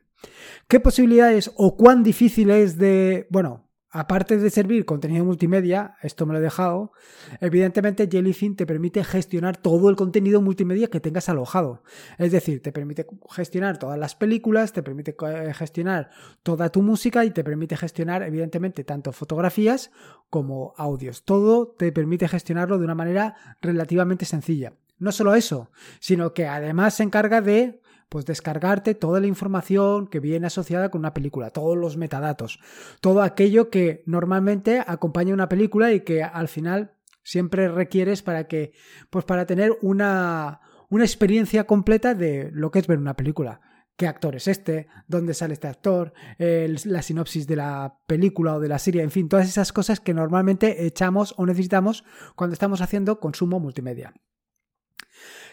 ¿Qué 0.68 0.80
posibilidades 0.80 1.52
o 1.56 1.76
cuán 1.76 2.02
difícil 2.02 2.50
es 2.50 2.76
de, 2.76 3.26
bueno, 3.30 3.69
Aparte 3.92 4.38
de 4.38 4.50
servir 4.50 4.84
contenido 4.84 5.24
multimedia, 5.24 5.96
esto 6.00 6.24
me 6.24 6.32
lo 6.32 6.38
he 6.38 6.42
dejado, 6.42 6.92
evidentemente 7.40 8.08
Jellyfin 8.08 8.54
te 8.54 8.64
permite 8.64 9.02
gestionar 9.02 9.56
todo 9.56 9.90
el 9.90 9.96
contenido 9.96 10.40
multimedia 10.40 10.86
que 10.86 11.00
tengas 11.00 11.28
alojado. 11.28 11.82
Es 12.16 12.30
decir, 12.30 12.62
te 12.62 12.70
permite 12.70 13.04
gestionar 13.30 13.78
todas 13.78 13.98
las 13.98 14.14
películas, 14.14 14.72
te 14.72 14.84
permite 14.84 15.16
eh, 15.26 15.52
gestionar 15.54 16.10
toda 16.44 16.68
tu 16.68 16.82
música 16.82 17.24
y 17.24 17.32
te 17.32 17.42
permite 17.42 17.76
gestionar 17.76 18.22
evidentemente 18.22 18.84
tanto 18.84 19.10
fotografías 19.10 19.90
como 20.28 20.72
audios. 20.76 21.24
Todo 21.24 21.66
te 21.66 21.90
permite 21.90 22.28
gestionarlo 22.28 22.78
de 22.78 22.84
una 22.84 22.94
manera 22.94 23.34
relativamente 23.60 24.24
sencilla. 24.24 24.72
No 25.00 25.10
solo 25.10 25.34
eso, 25.34 25.70
sino 25.98 26.32
que 26.32 26.46
además 26.46 26.94
se 26.94 27.02
encarga 27.02 27.40
de 27.40 27.79
pues 28.10 28.26
descargarte 28.26 28.94
toda 28.94 29.20
la 29.20 29.28
información 29.28 30.08
que 30.08 30.20
viene 30.20 30.48
asociada 30.48 30.90
con 30.90 30.98
una 30.98 31.14
película, 31.14 31.50
todos 31.50 31.78
los 31.78 31.96
metadatos, 31.96 32.58
todo 33.00 33.22
aquello 33.22 33.70
que 33.70 34.02
normalmente 34.04 34.82
acompaña 34.84 35.32
una 35.32 35.48
película 35.48 35.92
y 35.92 36.00
que 36.00 36.22
al 36.22 36.48
final 36.48 36.96
siempre 37.22 37.68
requieres 37.68 38.22
para 38.22 38.48
que, 38.48 38.72
pues 39.10 39.24
para 39.24 39.46
tener 39.46 39.78
una, 39.80 40.60
una 40.88 41.04
experiencia 41.04 41.64
completa 41.64 42.14
de 42.14 42.50
lo 42.52 42.72
que 42.72 42.80
es 42.80 42.88
ver 42.88 42.98
una 42.98 43.14
película. 43.14 43.60
¿Qué 43.96 44.08
actor 44.08 44.34
es 44.34 44.48
este? 44.48 44.88
¿Dónde 45.06 45.32
sale 45.32 45.54
este 45.54 45.68
actor? 45.68 46.12
la 46.38 47.02
sinopsis 47.02 47.46
de 47.46 47.56
la 47.56 47.98
película 48.08 48.56
o 48.56 48.60
de 48.60 48.68
la 48.68 48.78
serie, 48.80 49.02
en 49.02 49.10
fin, 49.12 49.28
todas 49.28 49.48
esas 49.48 49.72
cosas 49.72 50.00
que 50.00 50.14
normalmente 50.14 50.86
echamos 50.86 51.34
o 51.36 51.46
necesitamos 51.46 52.02
cuando 52.34 52.54
estamos 52.54 52.80
haciendo 52.80 53.20
consumo 53.20 53.60
multimedia. 53.60 54.14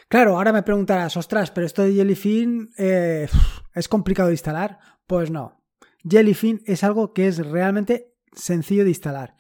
Claro, 0.10 0.38
ahora 0.38 0.54
me 0.54 0.64
preguntarás, 0.64 1.18
ostras, 1.18 1.52
pero 1.52 1.68
esto 1.68 1.84
de 1.84 1.94
Jellyfin 1.94 2.72
eh, 2.78 3.28
es 3.74 3.88
complicado 3.90 4.28
de 4.28 4.36
instalar. 4.36 4.80
Pues 5.06 5.30
no. 5.32 5.62
Jellyfin 6.10 6.62
es 6.66 6.84
algo 6.84 7.14
que 7.14 7.28
es 7.28 7.46
realmente 7.46 8.14
sencillo 8.32 8.84
de 8.84 8.92
instalar. 8.92 9.36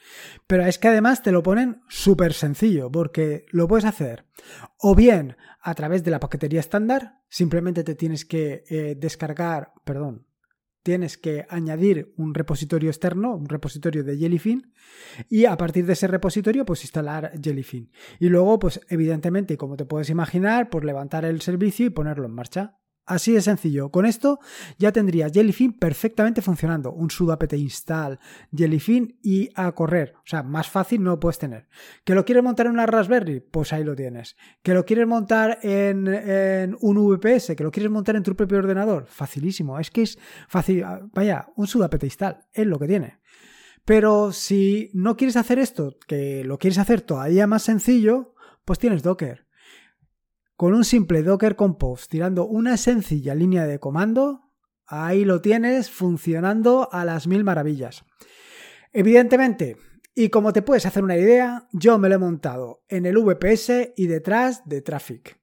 Pero 0.45 0.65
es 0.65 0.77
que 0.77 0.89
además 0.89 1.24
te 1.24 1.31
lo 1.31 1.43
ponen 1.43 1.81
súper 1.88 2.33
sencillo, 2.33 2.91
porque 2.91 3.45
lo 3.51 3.67
puedes 3.67 3.86
hacer 3.86 4.25
o 4.79 4.95
bien 4.95 5.38
a 5.62 5.74
través 5.74 6.03
de 6.03 6.12
la 6.12 6.19
paquetería 6.19 6.59
estándar, 6.59 7.19
simplemente 7.29 7.83
te 7.83 7.95
tienes 7.95 8.25
que 8.25 8.63
eh, 8.69 8.95
descargar, 8.97 9.74
perdón, 9.83 10.26
tienes 10.88 11.17
que 11.17 11.46
añadir 11.50 12.13
un 12.15 12.34
repositorio 12.34 12.89
externo, 12.89 13.36
un 13.36 13.50
repositorio 13.50 14.06
de 14.06 14.15
Jellyfin, 14.15 14.72
y 15.27 15.44
a 15.44 15.58
partir 15.58 15.86
de 15.86 15.91
ese 15.91 16.08
repositorio, 16.08 16.63
pues 16.63 16.86
instalar 16.86 17.34
Jellyfin. 17.44 17.91
Y 18.22 18.29
luego, 18.29 18.58
pues 18.58 18.79
evidentemente, 18.88 19.58
como 19.58 19.75
te 19.75 19.84
puedes 19.84 20.10
imaginar, 20.10 20.70
pues 20.70 20.86
levantar 20.86 21.25
el 21.25 21.41
servicio 21.41 21.88
y 21.88 21.89
ponerlo 21.89 22.25
en 22.25 22.32
marcha. 22.32 22.77
Así 23.07 23.31
de 23.31 23.41
sencillo. 23.41 23.89
Con 23.89 24.05
esto 24.05 24.39
ya 24.77 24.91
tendrías 24.91 25.31
Jellyfin 25.31 25.71
perfectamente 25.71 26.41
funcionando. 26.41 26.91
Un 26.91 27.09
sudo 27.09 27.31
apt 27.31 27.53
install 27.53 28.19
Jellyfin 28.53 29.17
y 29.23 29.49
a 29.55 29.71
correr. 29.71 30.13
O 30.17 30.25
sea, 30.25 30.43
más 30.43 30.69
fácil 30.69 31.01
no 31.01 31.11
lo 31.11 31.19
puedes 31.19 31.39
tener. 31.39 31.69
¿Que 32.03 32.13
lo 32.13 32.25
quieres 32.25 32.43
montar 32.43 32.65
en 32.65 32.73
una 32.73 32.85
Raspberry? 32.85 33.39
Pues 33.39 33.71
ahí 33.71 33.85
lo 33.85 33.95
tienes. 33.95 34.35
¿Que 34.61 34.73
lo 34.73 34.83
quieres 34.83 35.07
montar 35.07 35.59
en, 35.63 36.75
un 36.81 36.97
VPS? 36.97 37.55
¿Que 37.55 37.63
lo 37.63 37.71
quieres 37.71 37.89
montar 37.89 38.17
en 38.17 38.23
tu 38.23 38.35
propio 38.35 38.57
ordenador? 38.57 39.05
Facilísimo. 39.07 39.79
Es 39.79 39.89
que 39.89 40.01
es 40.01 40.19
fácil. 40.49 40.83
Vaya, 41.13 41.47
un 41.55 41.65
sudo 41.65 41.85
apt 41.85 42.03
install 42.03 42.39
es 42.51 42.67
lo 42.67 42.77
que 42.77 42.87
tiene. 42.87 43.19
Pero 43.85 44.33
si 44.33 44.91
no 44.93 45.15
quieres 45.15 45.37
hacer 45.37 45.59
esto, 45.59 45.95
que 46.07 46.43
lo 46.43 46.57
quieres 46.57 46.77
hacer 46.77 46.99
todavía 46.99 47.47
más 47.47 47.63
sencillo, 47.63 48.35
pues 48.65 48.79
tienes 48.79 49.01
Docker. 49.01 49.46
Con 50.57 50.73
un 50.73 50.83
simple 50.83 51.21
Docker 51.21 51.55
Compose 51.55 52.07
tirando 52.09 52.47
una 52.47 52.77
sencilla 52.77 53.35
línea 53.35 53.67
de 53.67 53.77
comando, 53.77 54.49
ahí 54.87 55.23
lo 55.23 55.39
tienes 55.39 55.91
funcionando 55.91 56.89
a 56.91 57.05
las 57.05 57.27
mil 57.27 57.43
maravillas. 57.43 58.05
Evidentemente, 58.91 59.77
y 60.15 60.29
como 60.29 60.53
te 60.53 60.63
puedes 60.63 60.87
hacer 60.87 61.03
una 61.03 61.15
idea, 61.15 61.67
yo 61.73 61.99
me 61.99 62.09
lo 62.09 62.15
he 62.15 62.17
montado 62.17 62.83
en 62.89 63.05
el 63.05 63.19
VPS 63.19 63.93
y 63.95 64.07
detrás 64.07 64.67
de 64.67 64.81
Traffic. 64.81 65.39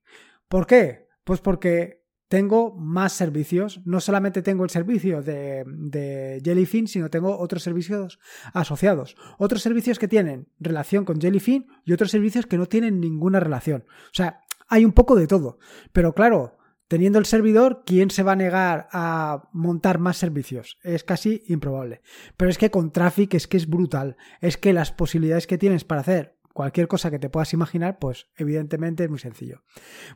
¿Por 0.49 0.66
qué? 0.66 1.06
Pues 1.23 1.40
porque 1.40 2.02
tengo 2.26 2.75
más 2.75 3.12
servicios. 3.12 3.80
No 3.85 4.00
solamente 4.00 4.42
tengo 4.42 4.64
el 4.64 4.71
servicio 4.71 5.23
de, 5.23 5.62
de, 5.64 6.42
Jellyfin, 6.44 6.88
sino 6.88 7.09
tengo 7.09 7.38
otros 7.38 7.62
servicios 7.62 8.18
asociados. 8.52 9.14
Otros 9.38 9.62
servicios 9.62 10.00
que 10.00 10.09
tienen 10.09 10.49
relación 10.59 11.04
con 11.04 11.21
Jellyfin 11.21 11.68
y 11.85 11.92
otros 11.92 12.11
servicios 12.11 12.47
que 12.47 12.59
no 12.59 12.66
tienen 12.66 12.99
ninguna 12.99 13.38
relación. 13.38 13.85
O 13.87 14.14
sea, 14.14 14.40
hay 14.75 14.85
un 14.85 14.93
poco 14.93 15.14
de 15.14 15.28
todo. 15.28 15.59
Pero 15.93 16.14
claro, 16.14 16.59
teniendo 16.88 17.21
el 17.21 17.26
servidor, 17.26 17.85
¿quién 17.87 18.11
se 18.11 18.25
va 18.25 18.33
a 18.33 18.37
negar 18.37 18.88
a 18.93 19.49
montar 19.52 19.99
más 19.99 20.16
servicios? 20.16 20.78
Es 20.83 21.04
casi 21.04 21.45
improbable. 21.47 22.02
Pero 22.37 22.50
es 22.50 22.59
que 22.59 22.73
con 22.73 22.90
Traffic 22.90 23.35
es 23.35 23.47
que 23.47 23.57
es 23.57 23.69
brutal. 23.69 24.16
Es 24.40 24.57
que 24.57 24.73
las 24.73 24.90
posibilidades 24.90 25.47
que 25.47 25.59
tienes 25.59 25.85
para 25.85 26.00
hacer 26.00 26.37
cualquier 26.52 26.88
cosa 26.88 27.11
que 27.11 27.19
te 27.19 27.31
puedas 27.31 27.52
imaginar, 27.52 27.99
pues 27.99 28.28
evidentemente 28.37 29.04
es 29.04 29.11
muy 29.11 29.19
sencillo. 29.19 29.62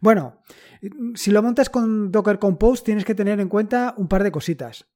Bueno, 0.01 0.41
si 1.15 1.31
lo 1.31 1.43
montas 1.43 1.71
con 1.71 2.11
Docker 2.11 2.39
Compose 2.39 2.85
tienes 2.85 3.05
que 3.05 3.15
tener 3.15 3.41
en 3.41 3.49
cuenta 3.49 3.95
un 3.97 4.09
par 4.09 4.23
de 4.23 4.33
cositas 4.33 4.87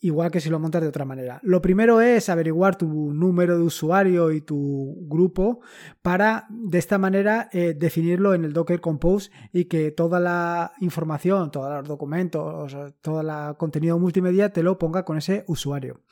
igual 0.00 0.30
que 0.30 0.40
si 0.40 0.50
lo 0.50 0.58
montas 0.58 0.82
de 0.82 0.88
otra 0.88 1.04
manera. 1.04 1.40
Lo 1.42 1.62
primero 1.62 2.00
es 2.00 2.28
averiguar 2.28 2.76
tu 2.76 3.12
número 3.12 3.56
de 3.56 3.64
usuario 3.64 4.30
y 4.30 4.40
tu 4.40 4.96
grupo 5.08 5.60
para 6.02 6.46
de 6.50 6.78
esta 6.78 6.98
manera 6.98 7.48
eh, 7.52 7.74
definirlo 7.76 8.34
en 8.34 8.44
el 8.44 8.52
Docker 8.52 8.80
Compose 8.80 9.30
y 9.52 9.64
que 9.64 9.90
toda 9.90 10.20
la 10.20 10.72
información, 10.80 11.50
todos 11.50 11.70
los 11.70 11.88
documentos, 11.88 12.76
todo 13.00 13.20
el 13.20 13.56
contenido 13.56 13.98
multimedia 13.98 14.52
te 14.52 14.62
lo 14.62 14.78
ponga 14.78 15.04
con 15.04 15.16
ese 15.18 15.44
usuario. 15.46 16.02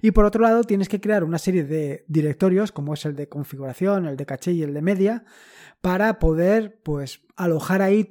Y 0.00 0.12
por 0.12 0.24
otro 0.24 0.42
lado, 0.42 0.62
tienes 0.64 0.88
que 0.88 1.00
crear 1.00 1.24
una 1.24 1.38
serie 1.38 1.64
de 1.64 2.04
directorios, 2.08 2.72
como 2.72 2.94
es 2.94 3.04
el 3.04 3.16
de 3.16 3.28
configuración, 3.28 4.06
el 4.06 4.16
de 4.16 4.26
caché 4.26 4.52
y 4.52 4.62
el 4.62 4.74
de 4.74 4.82
media, 4.82 5.24
para 5.80 6.18
poder 6.20 6.80
pues 6.82 7.22
alojar 7.44 7.82
ahí 7.82 8.08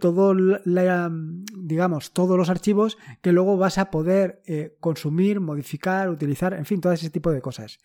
digamos 1.56 2.12
todos 2.14 2.38
los 2.38 2.50
archivos 2.50 2.98
que 3.22 3.32
luego 3.32 3.58
vas 3.58 3.78
a 3.78 3.92
poder 3.92 4.42
eh, 4.46 4.76
consumir 4.80 5.40
modificar 5.40 6.10
utilizar 6.10 6.54
en 6.54 6.66
fin 6.66 6.82
todo 6.82 6.94
ese 6.94 7.10
tipo 7.10 7.32
de 7.32 7.42
cosas. 7.42 7.80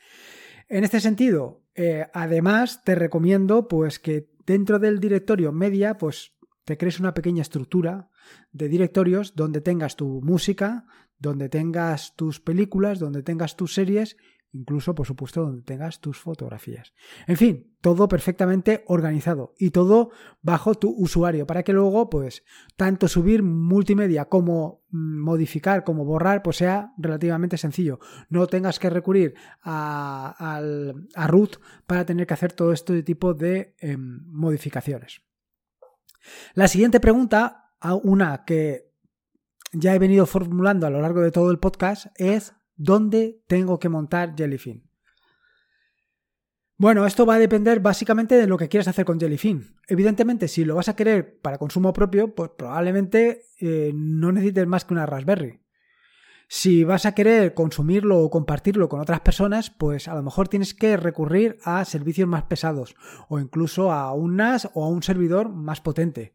En 0.69 0.85
este 0.85 1.01
sentido 1.01 1.63
eh, 1.75 2.07
además 2.13 2.83
te 2.85 2.95
recomiendo 2.95 3.69
pues 3.69 3.99
que 3.99 4.29
dentro 4.47 4.79
del 4.79 4.99
directorio 5.01 5.53
media 5.53 5.99
pues 5.99 6.33
te 6.65 6.77
crees 6.77 6.99
una 6.99 7.15
pequeña 7.15 7.43
estructura 7.43 8.11
de 8.53 8.69
directorios 8.69 9.37
donde 9.37 9.61
tengas 9.61 9.97
tu 9.97 10.21
música 10.23 10.87
donde 11.19 11.49
tengas 11.49 12.17
tus 12.17 12.41
películas 12.41 12.99
donde 12.99 13.23
tengas 13.23 13.57
tus 13.57 13.75
series 13.75 14.17
incluso 14.59 14.95
por 14.95 15.07
supuesto 15.07 15.43
donde 15.43 15.63
tengas 15.63 16.01
tus 16.01 16.19
fotografías. 16.19 16.93
En 17.27 17.37
fin, 17.37 17.77
todo 17.81 18.09
perfectamente 18.09 18.85
organizado 18.87 19.55
y 19.59 19.71
todo 19.71 20.11
bajo 20.43 20.75
tu 20.75 20.91
usuario 20.91 21.47
para 21.47 21.63
que 21.63 21.73
luego 21.73 22.11
pues 22.11 22.45
tanto 22.77 23.09
subir 23.09 23.43
multimedia 23.43 24.27
como 24.27 24.85
mm, 24.91 25.21
modificar 25.21 25.85
como 25.85 26.05
borrar 26.05 26.43
pues 26.43 26.57
sea 26.57 26.93
relativamente 26.99 27.57
sencillo. 27.57 28.01
No 28.29 28.47
tengas 28.47 28.79
que 28.79 28.91
recurrir 28.91 29.35
a, 29.63 30.61
root 31.29 31.57
para 31.87 32.05
tener 32.05 32.27
que 32.27 32.35
hacer 32.35 32.53
todo 32.53 32.73
este 32.73 33.03
tipo 33.03 33.35
de 33.35 33.75
em, 33.79 34.21
modificaciones. 34.27 35.23
La 36.55 36.69
siguiente 36.69 37.01
pregunta, 37.01 37.71
una 38.03 38.45
que 38.45 38.93
ya 39.73 39.95
he 39.95 39.99
venido 39.99 40.27
formulando 40.27 40.87
a 40.87 40.91
lo 40.91 41.01
largo 41.01 41.21
de 41.21 41.31
todo 41.31 41.51
el 41.51 41.59
podcast, 41.59 42.07
es 42.17 42.56
¿Dónde 42.77 43.43
tengo 43.47 43.79
que 43.79 43.89
montar 43.89 44.35
Jellyfin? 44.37 44.87
Bueno, 46.79 47.07
esto 47.07 47.25
va 47.25 47.37
a 47.37 47.39
depender 47.39 47.81
básicamente 47.81 48.35
de 48.35 48.47
lo 48.47 48.59
que 48.59 48.69
quieras 48.69 48.89
hacer 48.89 49.07
con 49.07 49.19
Jellyfin. 49.19 49.77
Evidentemente, 49.89 50.47
si 50.47 50.65
lo 50.67 50.75
vas 50.75 50.91
a 50.91 50.97
querer 50.97 51.41
para 51.41 51.57
consumo 51.57 51.95
propio, 51.95 52.35
pues 52.35 52.51
probablemente 52.51 53.47
eh, 53.59 53.93
no 53.95 54.31
necesites 54.31 54.67
más 54.67 54.85
que 54.85 54.93
una 54.93 55.07
Raspberry. 55.07 55.63
Si 56.49 56.85
vas 56.85 57.07
a 57.07 57.15
querer 57.15 57.55
consumirlo 57.55 58.21
o 58.21 58.31
compartirlo 58.31 58.91
con 58.91 59.01
otras 59.01 59.21
personas, 59.21 59.71
pues 59.71 60.07
a 60.07 60.15
lo 60.15 60.23
mejor 60.23 60.49
tienes 60.49 60.75
que 60.75 60.99
recurrir 60.99 61.59
a 61.65 61.85
servicios 61.87 62.29
más 62.29 62.45
pesados 62.45 62.95
o 63.29 63.41
incluso 63.41 63.91
a 63.91 64.13
un 64.13 64.37
NAS 64.37 64.71
o 64.75 64.85
a 64.85 64.89
un 64.89 65.03
servidor 65.03 65.49
más 65.49 65.81
potente. 65.81 66.35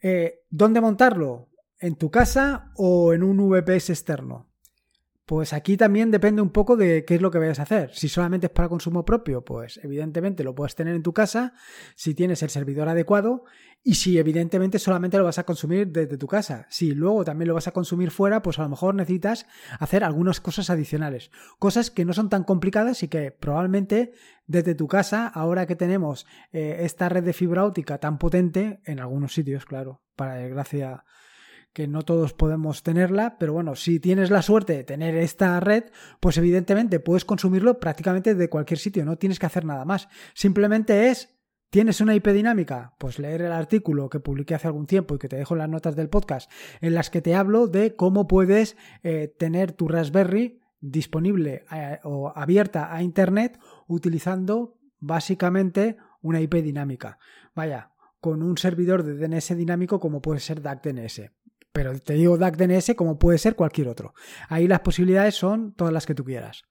Eh, 0.00 0.44
¿Dónde 0.48 0.80
montarlo? 0.80 1.50
¿En 1.80 1.96
tu 1.96 2.10
casa 2.10 2.70
o 2.76 3.12
en 3.12 3.24
un 3.24 3.36
VPS 3.50 3.90
externo? 3.90 4.51
Pues 5.24 5.52
aquí 5.52 5.76
también 5.76 6.10
depende 6.10 6.42
un 6.42 6.50
poco 6.50 6.76
de 6.76 7.04
qué 7.04 7.14
es 7.14 7.22
lo 7.22 7.30
que 7.30 7.38
vayas 7.38 7.60
a 7.60 7.62
hacer. 7.62 7.94
Si 7.94 8.08
solamente 8.08 8.48
es 8.48 8.52
para 8.52 8.68
consumo 8.68 9.04
propio, 9.04 9.44
pues 9.44 9.78
evidentemente 9.82 10.42
lo 10.42 10.54
puedes 10.54 10.74
tener 10.74 10.96
en 10.96 11.02
tu 11.02 11.12
casa, 11.12 11.54
si 11.94 12.14
tienes 12.14 12.42
el 12.42 12.50
servidor 12.50 12.88
adecuado 12.88 13.44
y 13.84 13.94
si 13.94 14.18
evidentemente 14.18 14.80
solamente 14.80 15.18
lo 15.18 15.24
vas 15.24 15.38
a 15.38 15.44
consumir 15.44 15.88
desde 15.88 16.18
tu 16.18 16.26
casa. 16.26 16.66
Si 16.70 16.92
luego 16.92 17.24
también 17.24 17.48
lo 17.48 17.54
vas 17.54 17.68
a 17.68 17.72
consumir 17.72 18.10
fuera, 18.10 18.42
pues 18.42 18.58
a 18.58 18.62
lo 18.62 18.68
mejor 18.68 18.96
necesitas 18.96 19.46
hacer 19.78 20.02
algunas 20.02 20.40
cosas 20.40 20.70
adicionales. 20.70 21.30
Cosas 21.60 21.92
que 21.92 22.04
no 22.04 22.12
son 22.14 22.28
tan 22.28 22.42
complicadas 22.42 23.04
y 23.04 23.08
que 23.08 23.30
probablemente 23.30 24.14
desde 24.46 24.74
tu 24.74 24.88
casa, 24.88 25.28
ahora 25.28 25.66
que 25.66 25.76
tenemos 25.76 26.26
eh, 26.50 26.78
esta 26.80 27.08
red 27.08 27.22
de 27.22 27.32
fibra 27.32 27.64
óptica 27.64 27.98
tan 27.98 28.18
potente, 28.18 28.80
en 28.84 28.98
algunos 28.98 29.34
sitios, 29.34 29.66
claro, 29.66 30.02
para 30.16 30.34
desgracia 30.34 31.04
que 31.72 31.88
no 31.88 32.02
todos 32.02 32.32
podemos 32.34 32.82
tenerla, 32.82 33.38
pero 33.38 33.52
bueno, 33.52 33.74
si 33.74 33.98
tienes 33.98 34.30
la 34.30 34.42
suerte 34.42 34.74
de 34.74 34.84
tener 34.84 35.16
esta 35.16 35.58
red, 35.60 35.84
pues 36.20 36.36
evidentemente 36.36 37.00
puedes 37.00 37.24
consumirlo 37.24 37.80
prácticamente 37.80 38.34
de 38.34 38.48
cualquier 38.48 38.78
sitio, 38.78 39.04
no 39.04 39.16
tienes 39.16 39.38
que 39.38 39.46
hacer 39.46 39.64
nada 39.64 39.84
más. 39.84 40.08
Simplemente 40.34 41.08
es, 41.08 41.34
¿tienes 41.70 42.00
una 42.00 42.14
IP 42.14 42.28
dinámica? 42.28 42.94
Pues 42.98 43.18
leer 43.18 43.42
el 43.42 43.52
artículo 43.52 44.10
que 44.10 44.20
publiqué 44.20 44.54
hace 44.54 44.66
algún 44.66 44.86
tiempo 44.86 45.14
y 45.14 45.18
que 45.18 45.28
te 45.28 45.36
dejo 45.36 45.54
en 45.54 45.58
las 45.58 45.68
notas 45.70 45.96
del 45.96 46.10
podcast, 46.10 46.50
en 46.80 46.94
las 46.94 47.08
que 47.10 47.22
te 47.22 47.34
hablo 47.34 47.68
de 47.68 47.96
cómo 47.96 48.26
puedes 48.26 48.76
eh, 49.02 49.34
tener 49.38 49.72
tu 49.72 49.88
Raspberry 49.88 50.60
disponible 50.80 51.64
eh, 51.72 52.00
o 52.02 52.32
abierta 52.34 52.94
a 52.94 53.02
Internet 53.02 53.58
utilizando 53.86 54.78
básicamente 54.98 55.96
una 56.20 56.40
IP 56.40 56.56
dinámica. 56.56 57.18
Vaya, 57.54 57.92
con 58.20 58.42
un 58.42 58.56
servidor 58.58 59.02
de 59.02 59.14
DNS 59.14 59.56
dinámico 59.56 59.98
como 59.98 60.20
puede 60.20 60.40
ser 60.40 60.62
DAC-DNS. 60.62 61.32
Pero 61.72 61.98
te 61.98 62.14
digo 62.14 62.36
DAC 62.36 62.56
DNS 62.56 62.94
como 62.94 63.18
puede 63.18 63.38
ser 63.38 63.56
cualquier 63.56 63.88
otro. 63.88 64.14
Ahí 64.48 64.68
las 64.68 64.80
posibilidades 64.80 65.34
son 65.34 65.74
todas 65.74 65.92
las 65.92 66.06
que 66.06 66.14
tú 66.14 66.24
quieras. 66.24 66.64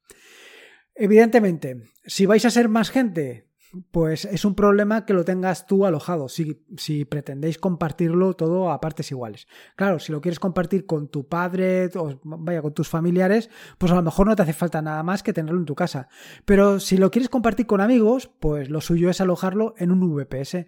Evidentemente, 0.95 1.83
si 2.05 2.25
vais 2.25 2.45
a 2.45 2.51
ser 2.51 2.69
más 2.69 2.89
gente, 2.89 3.51
pues 3.91 4.25
es 4.25 4.43
un 4.43 4.55
problema 4.55 5.05
que 5.05 5.13
lo 5.13 5.23
tengas 5.23 5.65
tú 5.65 5.85
alojado, 5.85 6.27
si, 6.27 6.65
si, 6.77 7.05
pretendéis 7.05 7.57
compartirlo 7.57 8.33
todo 8.33 8.69
a 8.69 8.81
partes 8.81 9.11
iguales. 9.11 9.47
Claro, 9.75 9.99
si 9.99 10.11
lo 10.11 10.21
quieres 10.21 10.39
compartir 10.39 10.85
con 10.85 11.07
tu 11.07 11.27
padre, 11.27 11.89
o 11.95 12.19
vaya, 12.23 12.61
con 12.61 12.73
tus 12.73 12.89
familiares, 12.89 13.49
pues 13.77 13.91
a 13.91 13.95
lo 13.95 14.01
mejor 14.01 14.27
no 14.27 14.35
te 14.35 14.43
hace 14.43 14.53
falta 14.53 14.81
nada 14.81 15.03
más 15.03 15.23
que 15.23 15.33
tenerlo 15.33 15.59
en 15.59 15.65
tu 15.65 15.75
casa. 15.75 16.09
Pero 16.45 16.79
si 16.79 16.97
lo 16.97 17.11
quieres 17.11 17.29
compartir 17.29 17.65
con 17.65 17.81
amigos, 17.81 18.29
pues 18.39 18.69
lo 18.69 18.81
suyo 18.81 19.09
es 19.09 19.21
alojarlo 19.21 19.73
en 19.77 19.91
un 19.91 20.01
VPS. 20.01 20.67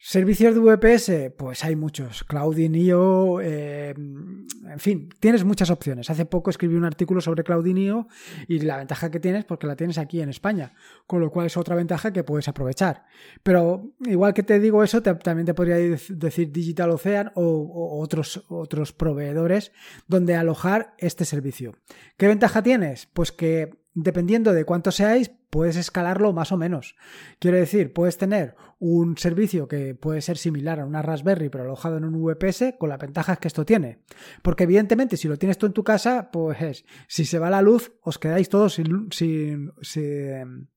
Servicios 0.00 0.54
de 0.54 0.60
VPS, 0.60 1.32
pues 1.36 1.64
hay 1.64 1.74
muchos. 1.74 2.22
Cloudinio, 2.22 3.40
eh, 3.40 3.90
en 3.90 4.78
fin, 4.78 5.08
tienes 5.18 5.42
muchas 5.42 5.70
opciones. 5.70 6.08
Hace 6.08 6.24
poco 6.24 6.50
escribí 6.50 6.76
un 6.76 6.84
artículo 6.84 7.20
sobre 7.20 7.42
Cloudinio 7.42 8.06
y 8.46 8.60
la 8.60 8.76
ventaja 8.76 9.10
que 9.10 9.18
tienes 9.18 9.44
porque 9.44 9.66
la 9.66 9.74
tienes 9.74 9.98
aquí 9.98 10.20
en 10.20 10.28
España, 10.28 10.72
con 11.08 11.20
lo 11.20 11.32
cual 11.32 11.46
es 11.46 11.56
otra 11.56 11.74
ventaja 11.74 12.12
que 12.12 12.22
puedes 12.22 12.46
aprovechar. 12.46 13.06
Pero 13.42 13.90
igual 14.06 14.34
que 14.34 14.44
te 14.44 14.60
digo 14.60 14.84
eso, 14.84 15.02
también 15.02 15.46
te 15.46 15.54
podría 15.54 15.76
decir 15.76 16.52
Digital 16.52 16.90
Ocean 16.90 17.32
o, 17.34 17.98
otros, 18.00 18.44
otros 18.48 18.92
proveedores 18.92 19.72
donde 20.06 20.36
alojar 20.36 20.94
este 20.98 21.24
servicio. 21.24 21.74
¿Qué 22.16 22.28
ventaja 22.28 22.62
tienes? 22.62 23.06
Pues 23.06 23.32
que 23.32 23.72
dependiendo 24.02 24.52
de 24.52 24.64
cuánto 24.64 24.90
seáis, 24.90 25.30
puedes 25.50 25.76
escalarlo 25.76 26.32
más 26.32 26.52
o 26.52 26.56
menos. 26.56 26.96
Quiero 27.38 27.56
decir, 27.56 27.92
puedes 27.92 28.18
tener 28.18 28.54
un 28.78 29.16
servicio 29.16 29.68
que 29.68 29.94
puede 29.94 30.20
ser 30.20 30.36
similar 30.38 30.80
a 30.80 30.86
una 30.86 31.02
Raspberry, 31.02 31.48
pero 31.48 31.64
alojado 31.64 31.96
en 31.96 32.04
un 32.04 32.22
VPS, 32.22 32.74
con 32.78 32.88
las 32.88 32.98
ventajas 32.98 33.38
que 33.38 33.48
esto 33.48 33.64
tiene. 33.64 34.00
Porque 34.42 34.64
evidentemente, 34.64 35.16
si 35.16 35.28
lo 35.28 35.36
tienes 35.36 35.58
tú 35.58 35.66
en 35.66 35.72
tu 35.72 35.84
casa, 35.84 36.30
pues 36.30 36.84
si 37.06 37.24
se 37.24 37.38
va 37.38 37.50
la 37.50 37.62
luz, 37.62 37.92
os 38.02 38.18
quedáis 38.18 38.48
todos 38.48 38.74
sin, 38.74 39.08
sin, 39.10 39.72
sin 39.80 40.68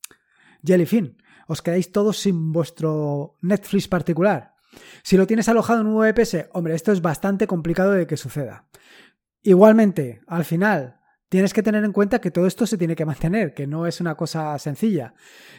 Jellyfin. 0.63 1.18
Os 1.48 1.62
quedáis 1.62 1.92
todos 1.92 2.18
sin 2.18 2.51
vuestro 2.51 3.38
Netflix 3.42 3.88
particular. 3.88 4.56
Si 5.04 5.18
lo 5.18 5.28
tienes 5.28 5.50
alojado 5.50 5.82
en 5.82 5.88
un 5.88 6.00
VPS, 6.00 6.48
hombre, 6.54 6.75
esto 6.75 6.92
es 6.92 7.01
bastante 7.01 7.48
complicado 7.48 7.92
de 7.92 8.08
que 8.08 8.16
suceda. 8.16 8.68
Igualmente, 9.44 10.22
al 10.28 10.46
final, 10.46 11.00
tienes 11.32 11.54
que 11.54 11.64
tener 11.64 11.86
en 11.86 11.94
cuenta 11.94 12.20
que 12.20 12.30
todo 12.30 12.46
esto 12.46 12.68
se 12.68 12.78
tiene 12.78 12.94
que 12.94 13.06
mantener, 13.06 13.54
que 13.54 13.66
no 13.66 13.88
es 13.88 14.02
una 14.02 14.16
cosa 14.16 14.60
sencilla. 14.60 15.14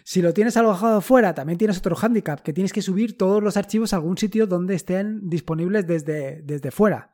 Si 0.04 0.20
lo 0.20 0.34
tienes 0.34 0.58
alojado 0.58 1.00
fuera, 1.00 1.32
también 1.34 1.56
tienes 1.56 1.78
otro 1.78 1.96
hándicap, 1.96 2.40
que 2.40 2.52
tienes 2.52 2.74
que 2.74 2.82
subir 2.82 3.16
todos 3.16 3.42
los 3.42 3.56
archivos 3.56 3.94
a 3.94 3.96
algún 3.96 4.18
sitio 4.18 4.46
donde 4.46 4.74
estén 4.74 5.30
disponibles 5.30 5.86
desde, 5.86 6.42
desde 6.42 6.70
fuera. 6.70 7.10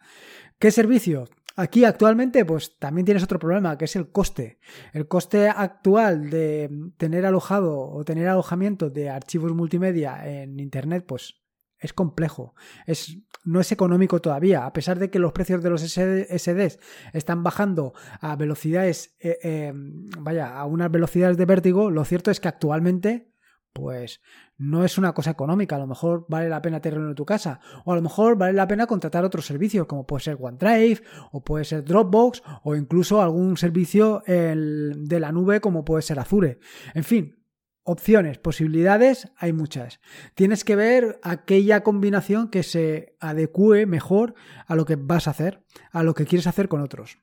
¿Qué 0.58 0.72
servicio? 0.72 1.28
Aquí 1.54 1.84
actualmente, 1.84 2.44
pues 2.44 2.76
también 2.80 3.04
tienes 3.04 3.22
otro 3.22 3.38
problema, 3.38 3.78
que 3.78 3.84
es 3.84 3.94
el 3.94 4.10
coste. 4.10 4.58
El 4.92 5.06
coste 5.06 5.48
actual 5.48 6.28
de 6.28 6.68
tener 6.96 7.26
alojado 7.26 7.78
o 7.78 8.04
tener 8.04 8.26
alojamiento 8.26 8.90
de 8.90 9.08
archivos 9.08 9.54
multimedia 9.54 10.26
en 10.26 10.58
Internet, 10.58 11.04
pues 11.06 11.36
es 11.78 11.92
complejo. 11.92 12.54
Es, 12.86 13.18
no 13.44 13.60
es 13.60 13.72
económico 13.72 14.20
todavía. 14.20 14.66
A 14.66 14.72
pesar 14.72 14.98
de 14.98 15.10
que 15.10 15.18
los 15.18 15.32
precios 15.32 15.62
de 15.62 15.70
los 15.70 15.82
SDs 15.82 16.78
están 17.12 17.42
bajando 17.42 17.94
a 18.20 18.36
velocidades, 18.36 19.16
eh, 19.20 19.38
eh, 19.42 19.72
vaya, 19.74 20.58
a 20.58 20.64
unas 20.66 20.90
velocidades 20.90 21.36
de 21.36 21.46
vértigo, 21.46 21.90
lo 21.90 22.04
cierto 22.04 22.30
es 22.30 22.40
que 22.40 22.48
actualmente, 22.48 23.32
pues 23.72 24.20
no 24.56 24.84
es 24.84 24.98
una 24.98 25.12
cosa 25.12 25.30
económica. 25.30 25.76
A 25.76 25.78
lo 25.78 25.86
mejor 25.86 26.26
vale 26.28 26.48
la 26.48 26.60
pena 26.60 26.80
tenerlo 26.80 27.08
en 27.08 27.14
tu 27.14 27.24
casa. 27.24 27.60
O 27.84 27.92
a 27.92 27.96
lo 27.96 28.02
mejor 28.02 28.36
vale 28.36 28.52
la 28.52 28.66
pena 28.66 28.86
contratar 28.86 29.24
otros 29.24 29.46
servicios, 29.46 29.86
como 29.86 30.06
puede 30.06 30.24
ser 30.24 30.36
OneDrive, 30.40 31.02
o 31.30 31.44
puede 31.44 31.64
ser 31.64 31.84
Dropbox, 31.84 32.42
o 32.64 32.74
incluso 32.74 33.22
algún 33.22 33.56
servicio 33.56 34.22
de 34.26 35.20
la 35.20 35.30
nube, 35.30 35.60
como 35.60 35.84
puede 35.84 36.02
ser 36.02 36.18
Azure. 36.18 36.58
En 36.94 37.04
fin, 37.04 37.37
opciones, 37.88 38.38
posibilidades, 38.38 39.32
hay 39.38 39.54
muchas. 39.54 40.00
Tienes 40.34 40.62
que 40.62 40.76
ver 40.76 41.18
aquella 41.22 41.82
combinación 41.82 42.48
que 42.48 42.62
se 42.62 43.16
adecue 43.18 43.86
mejor 43.86 44.34
a 44.66 44.74
lo 44.74 44.84
que 44.84 44.96
vas 44.96 45.26
a 45.26 45.30
hacer, 45.30 45.64
a 45.90 46.02
lo 46.02 46.12
que 46.12 46.26
quieres 46.26 46.46
hacer 46.46 46.68
con 46.68 46.82
otros. 46.82 47.18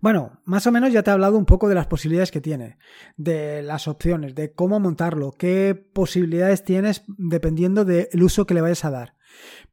Bueno, 0.00 0.40
más 0.44 0.66
o 0.66 0.72
menos 0.72 0.92
ya 0.92 1.04
te 1.04 1.10
he 1.10 1.12
hablado 1.12 1.38
un 1.38 1.44
poco 1.44 1.68
de 1.68 1.76
las 1.76 1.86
posibilidades 1.86 2.32
que 2.32 2.40
tiene, 2.40 2.78
de 3.16 3.62
las 3.62 3.86
opciones, 3.86 4.34
de 4.34 4.52
cómo 4.52 4.80
montarlo, 4.80 5.30
qué 5.30 5.74
posibilidades 5.74 6.64
tienes 6.64 7.04
dependiendo 7.06 7.84
del 7.84 8.20
uso 8.20 8.44
que 8.44 8.54
le 8.54 8.60
vayas 8.60 8.84
a 8.84 8.90
dar. 8.90 9.17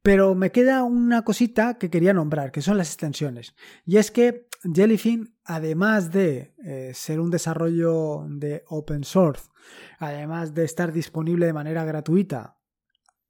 Pero 0.01 0.35
me 0.35 0.51
queda 0.51 0.83
una 0.83 1.23
cosita 1.23 1.77
que 1.77 1.89
quería 1.89 2.13
nombrar, 2.13 2.51
que 2.51 2.61
son 2.61 2.77
las 2.77 2.89
extensiones. 2.89 3.55
Y 3.85 3.97
es 3.97 4.11
que 4.11 4.47
Jellyfin, 4.73 5.35
además 5.43 6.11
de 6.11 6.53
eh, 6.63 6.91
ser 6.93 7.19
un 7.19 7.29
desarrollo 7.29 8.25
de 8.27 8.63
open 8.67 9.03
source, 9.03 9.49
además 9.99 10.53
de 10.53 10.63
estar 10.63 10.91
disponible 10.91 11.45
de 11.45 11.53
manera 11.53 11.85
gratuita 11.85 12.57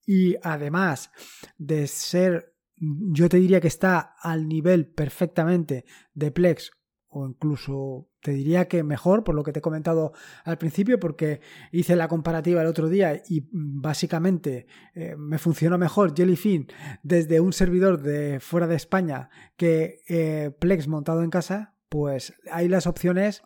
y 0.05 0.35
además 0.43 1.11
de 1.57 1.87
ser, 1.87 2.53
yo 2.77 3.29
te 3.29 3.37
diría 3.37 3.61
que 3.61 3.67
está 3.67 4.15
al 4.21 4.47
nivel 4.47 4.87
perfectamente 4.87 5.85
de 6.13 6.31
Plex 6.31 6.71
o 7.07 7.25
incluso 7.27 8.09
te 8.25 8.31
diría 8.31 8.67
que 8.67 8.81
mejor, 8.81 9.23
por 9.23 9.35
lo 9.35 9.43
que 9.43 9.51
te 9.51 9.59
he 9.59 9.61
comentado 9.61 10.11
al 10.45 10.57
principio, 10.57 10.99
porque 10.99 11.41
hice 11.71 11.95
la 11.95 12.07
comparativa 12.07 12.59
el 12.59 12.67
otro 12.67 12.89
día 12.89 13.21
y 13.29 13.47
básicamente 13.51 14.65
eh, 14.95 15.15
me 15.15 15.37
funcionó 15.37 15.77
mejor 15.77 16.15
Jellyfin 16.17 16.65
desde 17.03 17.39
un 17.39 17.53
servidor 17.53 18.01
de 18.01 18.39
fuera 18.39 18.65
de 18.65 18.77
España 18.77 19.29
que 19.57 20.01
eh, 20.09 20.49
Plex 20.57 20.87
montado 20.87 21.21
en 21.21 21.29
casa, 21.29 21.75
pues 21.87 22.33
hay 22.51 22.67
las 22.67 22.87
opciones 22.87 23.43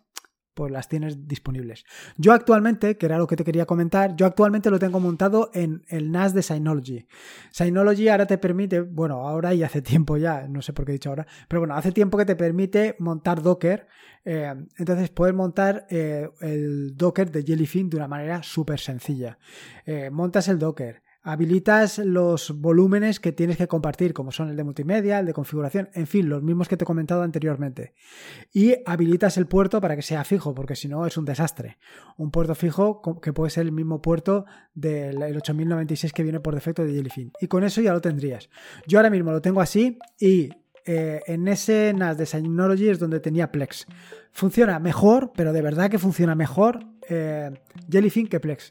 pues 0.60 0.70
las 0.70 0.90
tienes 0.90 1.26
disponibles. 1.26 1.86
Yo 2.18 2.34
actualmente, 2.34 2.98
que 2.98 3.06
era 3.06 3.16
lo 3.16 3.26
que 3.26 3.34
te 3.34 3.44
quería 3.44 3.64
comentar, 3.64 4.14
yo 4.14 4.26
actualmente 4.26 4.68
lo 4.68 4.78
tengo 4.78 5.00
montado 5.00 5.50
en 5.54 5.86
el 5.88 6.12
NAS 6.12 6.34
de 6.34 6.42
Synology. 6.42 7.06
Synology 7.50 8.08
ahora 8.08 8.26
te 8.26 8.36
permite, 8.36 8.82
bueno, 8.82 9.26
ahora 9.26 9.54
y 9.54 9.62
hace 9.62 9.80
tiempo 9.90 10.18
ya, 10.18 10.46
no 10.48 10.60
sé 10.60 10.74
por 10.74 10.84
qué 10.84 10.92
he 10.92 10.96
dicho 10.96 11.08
ahora, 11.08 11.26
pero 11.48 11.60
bueno, 11.60 11.76
hace 11.76 11.92
tiempo 11.92 12.18
que 12.18 12.26
te 12.26 12.36
permite 12.36 12.94
montar 12.98 13.40
Docker. 13.40 13.88
Eh, 14.22 14.52
entonces 14.76 15.08
puedes 15.08 15.34
montar 15.34 15.86
eh, 15.88 16.28
el 16.42 16.94
Docker 16.94 17.30
de 17.30 17.42
Jellyfin 17.42 17.88
de 17.88 17.96
una 17.96 18.06
manera 18.06 18.42
súper 18.42 18.80
sencilla. 18.80 19.38
Eh, 19.86 20.10
montas 20.10 20.46
el 20.48 20.58
Docker 20.58 21.02
habilitas 21.22 21.98
los 21.98 22.60
volúmenes 22.60 23.20
que 23.20 23.32
tienes 23.32 23.56
que 23.56 23.68
compartir, 23.68 24.14
como 24.14 24.32
son 24.32 24.48
el 24.48 24.56
de 24.56 24.64
multimedia, 24.64 25.18
el 25.18 25.26
de 25.26 25.32
configuración, 25.32 25.90
en 25.94 26.06
fin, 26.06 26.28
los 26.28 26.42
mismos 26.42 26.68
que 26.68 26.76
te 26.76 26.84
he 26.84 26.86
comentado 26.86 27.22
anteriormente. 27.22 27.94
Y 28.52 28.74
habilitas 28.86 29.36
el 29.36 29.46
puerto 29.46 29.80
para 29.80 29.96
que 29.96 30.02
sea 30.02 30.24
fijo, 30.24 30.54
porque 30.54 30.76
si 30.76 30.88
no 30.88 31.06
es 31.06 31.16
un 31.16 31.24
desastre. 31.24 31.78
Un 32.16 32.30
puerto 32.30 32.54
fijo 32.54 33.02
que 33.20 33.32
puede 33.32 33.50
ser 33.50 33.66
el 33.66 33.72
mismo 33.72 34.00
puerto 34.00 34.46
del 34.74 35.36
8096 35.36 36.12
que 36.12 36.22
viene 36.22 36.40
por 36.40 36.54
defecto 36.54 36.84
de 36.84 36.92
Jellyfin. 36.92 37.32
Y 37.40 37.48
con 37.48 37.64
eso 37.64 37.80
ya 37.80 37.92
lo 37.92 38.00
tendrías. 38.00 38.48
Yo 38.86 38.98
ahora 38.98 39.10
mismo 39.10 39.30
lo 39.30 39.42
tengo 39.42 39.60
así 39.60 39.98
y 40.18 40.48
eh, 40.86 41.20
en 41.26 41.46
ese 41.48 41.92
NAS 41.94 42.16
de 42.16 42.24
Synology 42.24 42.88
es 42.88 42.98
donde 42.98 43.20
tenía 43.20 43.52
Plex. 43.52 43.86
Funciona 44.32 44.78
mejor, 44.78 45.32
pero 45.34 45.52
de 45.52 45.60
verdad 45.60 45.90
que 45.90 45.98
funciona 45.98 46.34
mejor 46.34 46.86
eh, 47.08 47.50
Jellyfin 47.90 48.28
que 48.28 48.40
Plex 48.40 48.70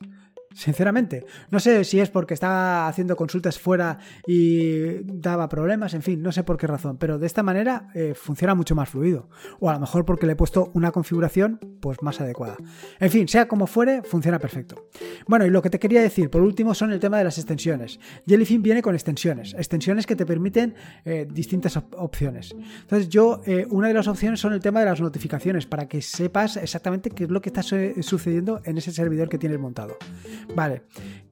sinceramente. 0.59 1.25
No 1.49 1.59
sé 1.59 1.83
si 1.83 1.99
es 1.99 2.09
porque 2.09 2.33
estaba 2.33 2.87
haciendo 2.87 3.15
consultas 3.15 3.57
fuera 3.57 3.97
y 4.27 5.01
daba 5.03 5.47
problemas, 5.47 5.93
en 5.93 6.01
fin, 6.01 6.21
no 6.21 6.31
sé 6.31 6.43
por 6.43 6.57
qué 6.57 6.67
razón, 6.67 6.97
pero 6.97 7.17
de 7.17 7.25
esta 7.25 7.43
manera 7.43 7.87
eh, 7.95 8.13
funciona 8.13 8.55
mucho 8.55 8.75
más 8.75 8.89
fluido. 8.89 9.29
O 9.59 9.69
a 9.69 9.73
lo 9.73 9.79
mejor 9.79 10.05
porque 10.05 10.25
le 10.25 10.33
he 10.33 10.35
puesto 10.35 10.71
una 10.73 10.91
configuración 10.91 11.59
pues 11.79 12.01
más 12.01 12.19
adecuada. 12.19 12.57
En 12.99 13.09
fin, 13.09 13.27
sea 13.27 13.47
como 13.47 13.67
fuere, 13.67 14.03
funciona 14.03 14.39
perfecto. 14.39 14.87
Bueno, 15.27 15.45
y 15.45 15.49
lo 15.49 15.61
que 15.61 15.69
te 15.69 15.79
quería 15.79 16.01
decir, 16.01 16.29
por 16.29 16.41
último, 16.41 16.73
son 16.73 16.91
el 16.91 16.99
tema 16.99 17.17
de 17.17 17.23
las 17.23 17.37
extensiones. 17.37 17.99
Jellyfin 18.27 18.61
viene 18.61 18.81
con 18.81 18.95
extensiones, 18.95 19.53
extensiones 19.53 20.05
que 20.05 20.15
te 20.15 20.25
permiten 20.25 20.75
eh, 21.05 21.25
distintas 21.29 21.77
opciones. 21.77 22.53
Entonces 22.81 23.07
yo, 23.07 23.41
eh, 23.45 23.65
una 23.69 23.87
de 23.87 23.93
las 23.93 24.07
opciones 24.07 24.39
son 24.41 24.53
el 24.53 24.59
tema 24.59 24.81
de 24.81 24.87
las 24.87 24.99
notificaciones, 24.99 25.65
para 25.65 25.87
que 25.87 26.01
sepas 26.01 26.57
exactamente 26.57 27.09
qué 27.11 27.23
es 27.23 27.29
lo 27.29 27.41
que 27.41 27.49
está 27.49 27.63
sucediendo 27.63 28.61
en 28.65 28.77
ese 28.77 28.91
servidor 28.91 29.29
que 29.29 29.37
tienes 29.37 29.59
montado. 29.59 29.97
Vale, 30.55 30.83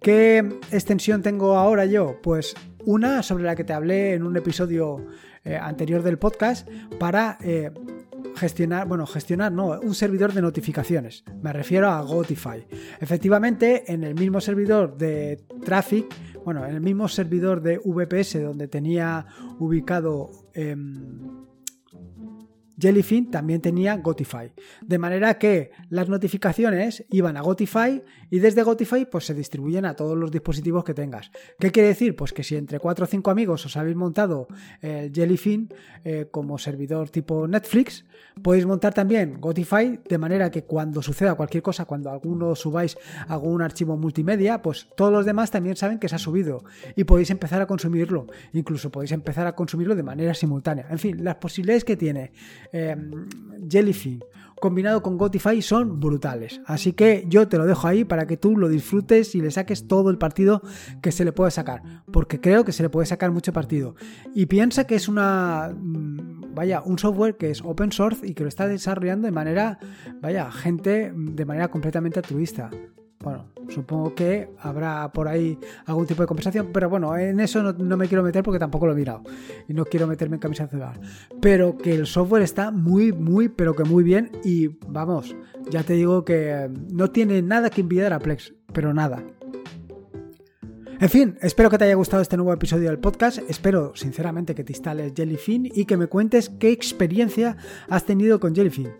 ¿qué 0.01 0.39
extensión 0.71 1.21
tengo 1.21 1.55
ahora 1.55 1.85
yo? 1.85 2.19
Pues 2.21 2.55
una 2.85 3.23
sobre 3.23 3.43
la 3.43 3.55
que 3.55 3.63
te 3.63 3.73
hablé 3.73 4.13
en 4.13 4.23
un 4.23 4.37
episodio 4.37 5.05
eh, 5.43 5.57
anterior 5.57 6.03
del 6.03 6.17
podcast 6.17 6.67
para 6.99 7.37
eh, 7.41 7.71
gestionar, 8.35 8.87
bueno, 8.87 9.05
gestionar 9.05 9.51
no, 9.51 9.79
un 9.79 9.95
servidor 9.95 10.33
de 10.33 10.41
notificaciones. 10.41 11.23
Me 11.41 11.51
refiero 11.51 11.89
a 11.89 12.01
Gotify. 12.01 12.65
Efectivamente, 12.99 13.91
en 13.91 14.03
el 14.03 14.15
mismo 14.15 14.39
servidor 14.39 14.97
de 14.97 15.43
Traffic, 15.65 16.05
bueno, 16.45 16.65
en 16.65 16.75
el 16.75 16.81
mismo 16.81 17.07
servidor 17.07 17.61
de 17.61 17.79
VPS 17.83 18.41
donde 18.41 18.67
tenía 18.67 19.25
ubicado... 19.59 20.29
Em, 20.53 21.47
Jellyfin 22.79 23.31
también 23.31 23.59
tenía 23.59 23.97
Gotify. 23.97 24.53
De 24.81 24.99
manera 24.99 25.39
que 25.39 25.71
las 25.89 26.09
notificaciones 26.09 27.05
iban 27.09 27.35
a 27.35 27.41
Gotify 27.41 28.03
y 28.29 28.39
desde 28.39 28.63
Gotify 28.63 29.05
pues 29.05 29.25
se 29.25 29.33
distribuyen 29.33 29.85
a 29.85 29.95
todos 29.95 30.17
los 30.17 30.31
dispositivos 30.31 30.83
que 30.83 30.93
tengas. 30.93 31.31
¿Qué 31.59 31.71
quiere 31.71 31.89
decir? 31.89 32.15
Pues 32.15 32.33
que 32.33 32.43
si 32.43 32.55
entre 32.55 32.79
4 32.79 33.03
o 33.03 33.07
5 33.07 33.31
amigos 33.31 33.65
os 33.65 33.77
habéis 33.77 33.95
montado 33.95 34.47
el 34.81 35.11
Jellyfin 35.13 35.73
eh, 36.03 36.27
como 36.31 36.57
servidor 36.57 37.09
tipo 37.09 37.47
Netflix, 37.47 38.05
podéis 38.41 38.65
montar 38.65 38.93
también 38.93 39.39
Gotify 39.39 39.99
de 40.07 40.17
manera 40.17 40.51
que 40.51 40.63
cuando 40.63 41.01
suceda 41.01 41.35
cualquier 41.35 41.63
cosa, 41.63 41.85
cuando 41.85 42.09
alguno 42.09 42.55
subáis 42.55 42.97
algún 43.27 43.61
archivo 43.61 43.97
multimedia, 43.97 44.61
pues 44.61 44.87
todos 44.95 45.11
los 45.11 45.25
demás 45.25 45.51
también 45.51 45.75
saben 45.75 45.99
que 45.99 46.09
se 46.09 46.15
ha 46.15 46.19
subido 46.19 46.63
y 46.95 47.03
podéis 47.03 47.29
empezar 47.29 47.61
a 47.61 47.67
consumirlo. 47.67 48.27
Incluso 48.53 48.91
podéis 48.91 49.11
empezar 49.11 49.47
a 49.47 49.55
consumirlo 49.55 49.95
de 49.95 50.03
manera 50.03 50.33
simultánea. 50.33 50.87
En 50.89 50.99
fin, 50.99 51.23
las 51.23 51.35
posibilidades 51.35 51.83
que 51.83 51.97
tiene 51.97 52.31
Em, 52.71 53.27
Jellyfin 53.69 54.19
combinado 54.59 55.03
con 55.03 55.17
Gotify 55.17 55.61
son 55.61 55.99
brutales. 55.99 56.61
Así 56.65 56.93
que 56.93 57.25
yo 57.27 57.47
te 57.47 57.57
lo 57.57 57.65
dejo 57.65 57.87
ahí 57.87 58.03
para 58.03 58.16
para 58.17 58.25
que 58.25 58.35
tú 58.35 58.57
lo 58.57 58.67
disfrutes 58.67 59.35
y 59.35 59.41
le 59.41 59.51
saques 59.51 59.87
todo 59.87 60.09
el 60.09 60.17
partido 60.17 60.63
que 61.03 61.11
se 61.11 61.23
le 61.23 61.33
puede 61.33 61.51
sacar, 61.51 61.83
porque 62.11 62.41
creo 62.41 62.65
que 62.65 62.71
se 62.71 62.81
le 62.81 62.89
puede 62.89 63.05
sacar 63.05 63.29
mucho 63.29 63.53
partido. 63.53 63.93
Y 64.33 64.47
piensa 64.47 64.87
que 64.87 64.95
es 64.95 65.07
una, 65.07 65.71
mm, 65.71 66.55
vaya, 66.55 66.81
un 66.81 66.97
software 66.97 67.37
que 67.37 67.51
es 67.51 67.61
open 67.63 67.91
source 67.91 68.25
y 68.25 68.33
que 68.33 68.41
lo 68.41 68.49
está 68.49 68.67
desarrollando 68.67 69.27
de 69.27 69.31
manera, 69.31 69.77
vaya, 70.19 70.49
gente 70.49 71.13
de 71.15 71.45
manera 71.45 71.67
completamente 71.67 72.17
altruista. 72.17 72.71
Bueno, 73.27 73.43
supongo 73.67 74.15
que 74.15 74.47
habrá 74.61 75.11
por 75.11 75.27
ahí 75.27 75.59
algún 75.85 76.07
tipo 76.07 76.21
de 76.21 76.27
conversación, 76.27 76.69
pero 76.71 76.89
bueno, 76.89 77.13
en 77.17 77.41
eso 77.41 77.61
no, 77.61 77.97
me 77.97 78.07
quiero 78.07 78.23
meter 78.23 78.41
porque 78.41 78.57
tampoco 78.57 78.85
lo 78.85 78.93
he 78.93 78.95
mirado 78.95 79.21
y 79.67 79.73
no 79.73 79.83
quiero 79.83 80.07
meterme 80.07 80.37
en 80.37 80.39
camisa 80.39 80.65
de 80.65 80.77
bar. 80.77 80.97
Pero 81.41 81.77
que 81.77 81.93
el 81.93 82.07
software 82.07 82.43
está 82.43 82.71
muy, 82.71 83.11
muy, 83.11 83.49
pero 83.49 83.75
que 83.75 83.83
muy 83.83 84.05
bien 84.05 84.31
y 84.45 84.69
vamos, 84.87 85.35
ya 85.69 85.83
te 85.83 85.91
digo 85.91 86.23
que 86.23 86.69
no 86.89 87.11
tiene 87.11 87.41
nada 87.41 87.69
que 87.69 87.81
envidiar 87.81 88.13
a 88.13 88.19
Plex, 88.19 88.53
pero 88.71 88.93
nada. 88.93 89.21
En 90.99 91.09
fin, 91.09 91.37
espero 91.41 91.69
que 91.69 91.77
te 91.77 91.85
haya 91.85 91.93
gustado 91.93 92.23
este 92.23 92.37
nuevo 92.37 92.51
episodio 92.51 92.89
del 92.89 92.97
podcast. 92.97 93.37
Espero 93.47 93.95
sinceramente 93.95 94.55
que 94.55 94.63
te 94.63 94.73
instales 94.73 95.13
Jellyfin 95.15 95.69
y 95.71 95.85
que 95.85 95.95
me 95.95 96.07
cuentes 96.07 96.49
qué 96.49 96.71
experiencia 96.71 97.55
has 97.87 98.03
tenido 98.05 98.39
con 98.39 98.55
Jellyfin. 98.55 98.93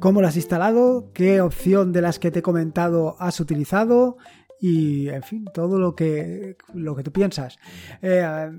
¿Cómo 0.00 0.20
lo 0.20 0.26
has 0.26 0.34
instalado? 0.34 1.12
¿Qué 1.14 1.40
opción 1.40 1.92
de 1.92 2.02
las 2.02 2.18
que 2.18 2.32
te 2.32 2.40
he 2.40 2.42
comentado 2.42 3.14
has 3.20 3.38
utilizado? 3.38 4.16
Y, 4.60 5.08
en 5.10 5.22
fin, 5.22 5.44
todo 5.54 5.78
lo 5.78 5.94
que, 5.94 6.56
lo 6.74 6.96
que 6.96 7.04
tú 7.04 7.12
piensas. 7.12 7.56
Eh, 8.02 8.50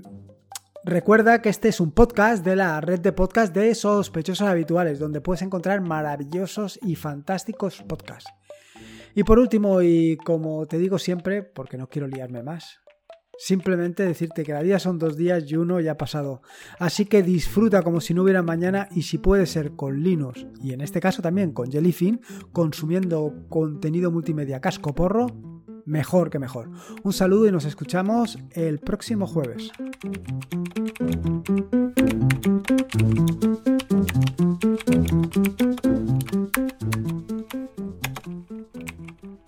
recuerda 0.82 1.42
que 1.42 1.50
este 1.50 1.68
es 1.68 1.80
un 1.80 1.90
podcast 1.92 2.42
de 2.46 2.56
la 2.56 2.80
red 2.80 3.00
de 3.00 3.12
podcast 3.12 3.54
de 3.54 3.74
sospechosos 3.74 4.48
habituales, 4.48 4.98
donde 4.98 5.20
puedes 5.20 5.42
encontrar 5.42 5.82
maravillosos 5.82 6.78
y 6.82 6.94
fantásticos 6.94 7.82
podcasts. 7.82 8.32
Y 9.14 9.22
por 9.24 9.38
último, 9.38 9.82
y 9.82 10.16
como 10.16 10.64
te 10.64 10.78
digo 10.78 10.98
siempre, 10.98 11.42
porque 11.42 11.76
no 11.76 11.88
quiero 11.88 12.06
liarme 12.06 12.42
más, 12.42 12.80
Simplemente 13.38 14.04
decirte 14.04 14.44
que 14.44 14.52
la 14.52 14.62
vida 14.62 14.78
son 14.78 14.98
dos 14.98 15.16
días 15.16 15.44
y 15.50 15.56
uno 15.56 15.80
ya 15.80 15.92
ha 15.92 15.98
pasado. 15.98 16.42
Así 16.78 17.04
que 17.04 17.22
disfruta 17.22 17.82
como 17.82 18.00
si 18.00 18.14
no 18.14 18.22
hubiera 18.22 18.42
mañana 18.42 18.88
y 18.92 19.02
si 19.02 19.18
puede 19.18 19.46
ser 19.46 19.72
con 19.72 20.02
Linux 20.02 20.46
y 20.62 20.72
en 20.72 20.80
este 20.80 21.00
caso 21.00 21.22
también 21.22 21.52
con 21.52 21.70
Jellyfin, 21.70 22.20
consumiendo 22.52 23.34
contenido 23.48 24.10
multimedia 24.10 24.60
casco 24.60 24.94
porro, 24.94 25.26
mejor 25.84 26.30
que 26.30 26.38
mejor. 26.38 26.70
Un 27.02 27.12
saludo 27.12 27.46
y 27.46 27.52
nos 27.52 27.64
escuchamos 27.64 28.38
el 28.52 28.78
próximo 28.78 29.26
jueves. 29.26 29.70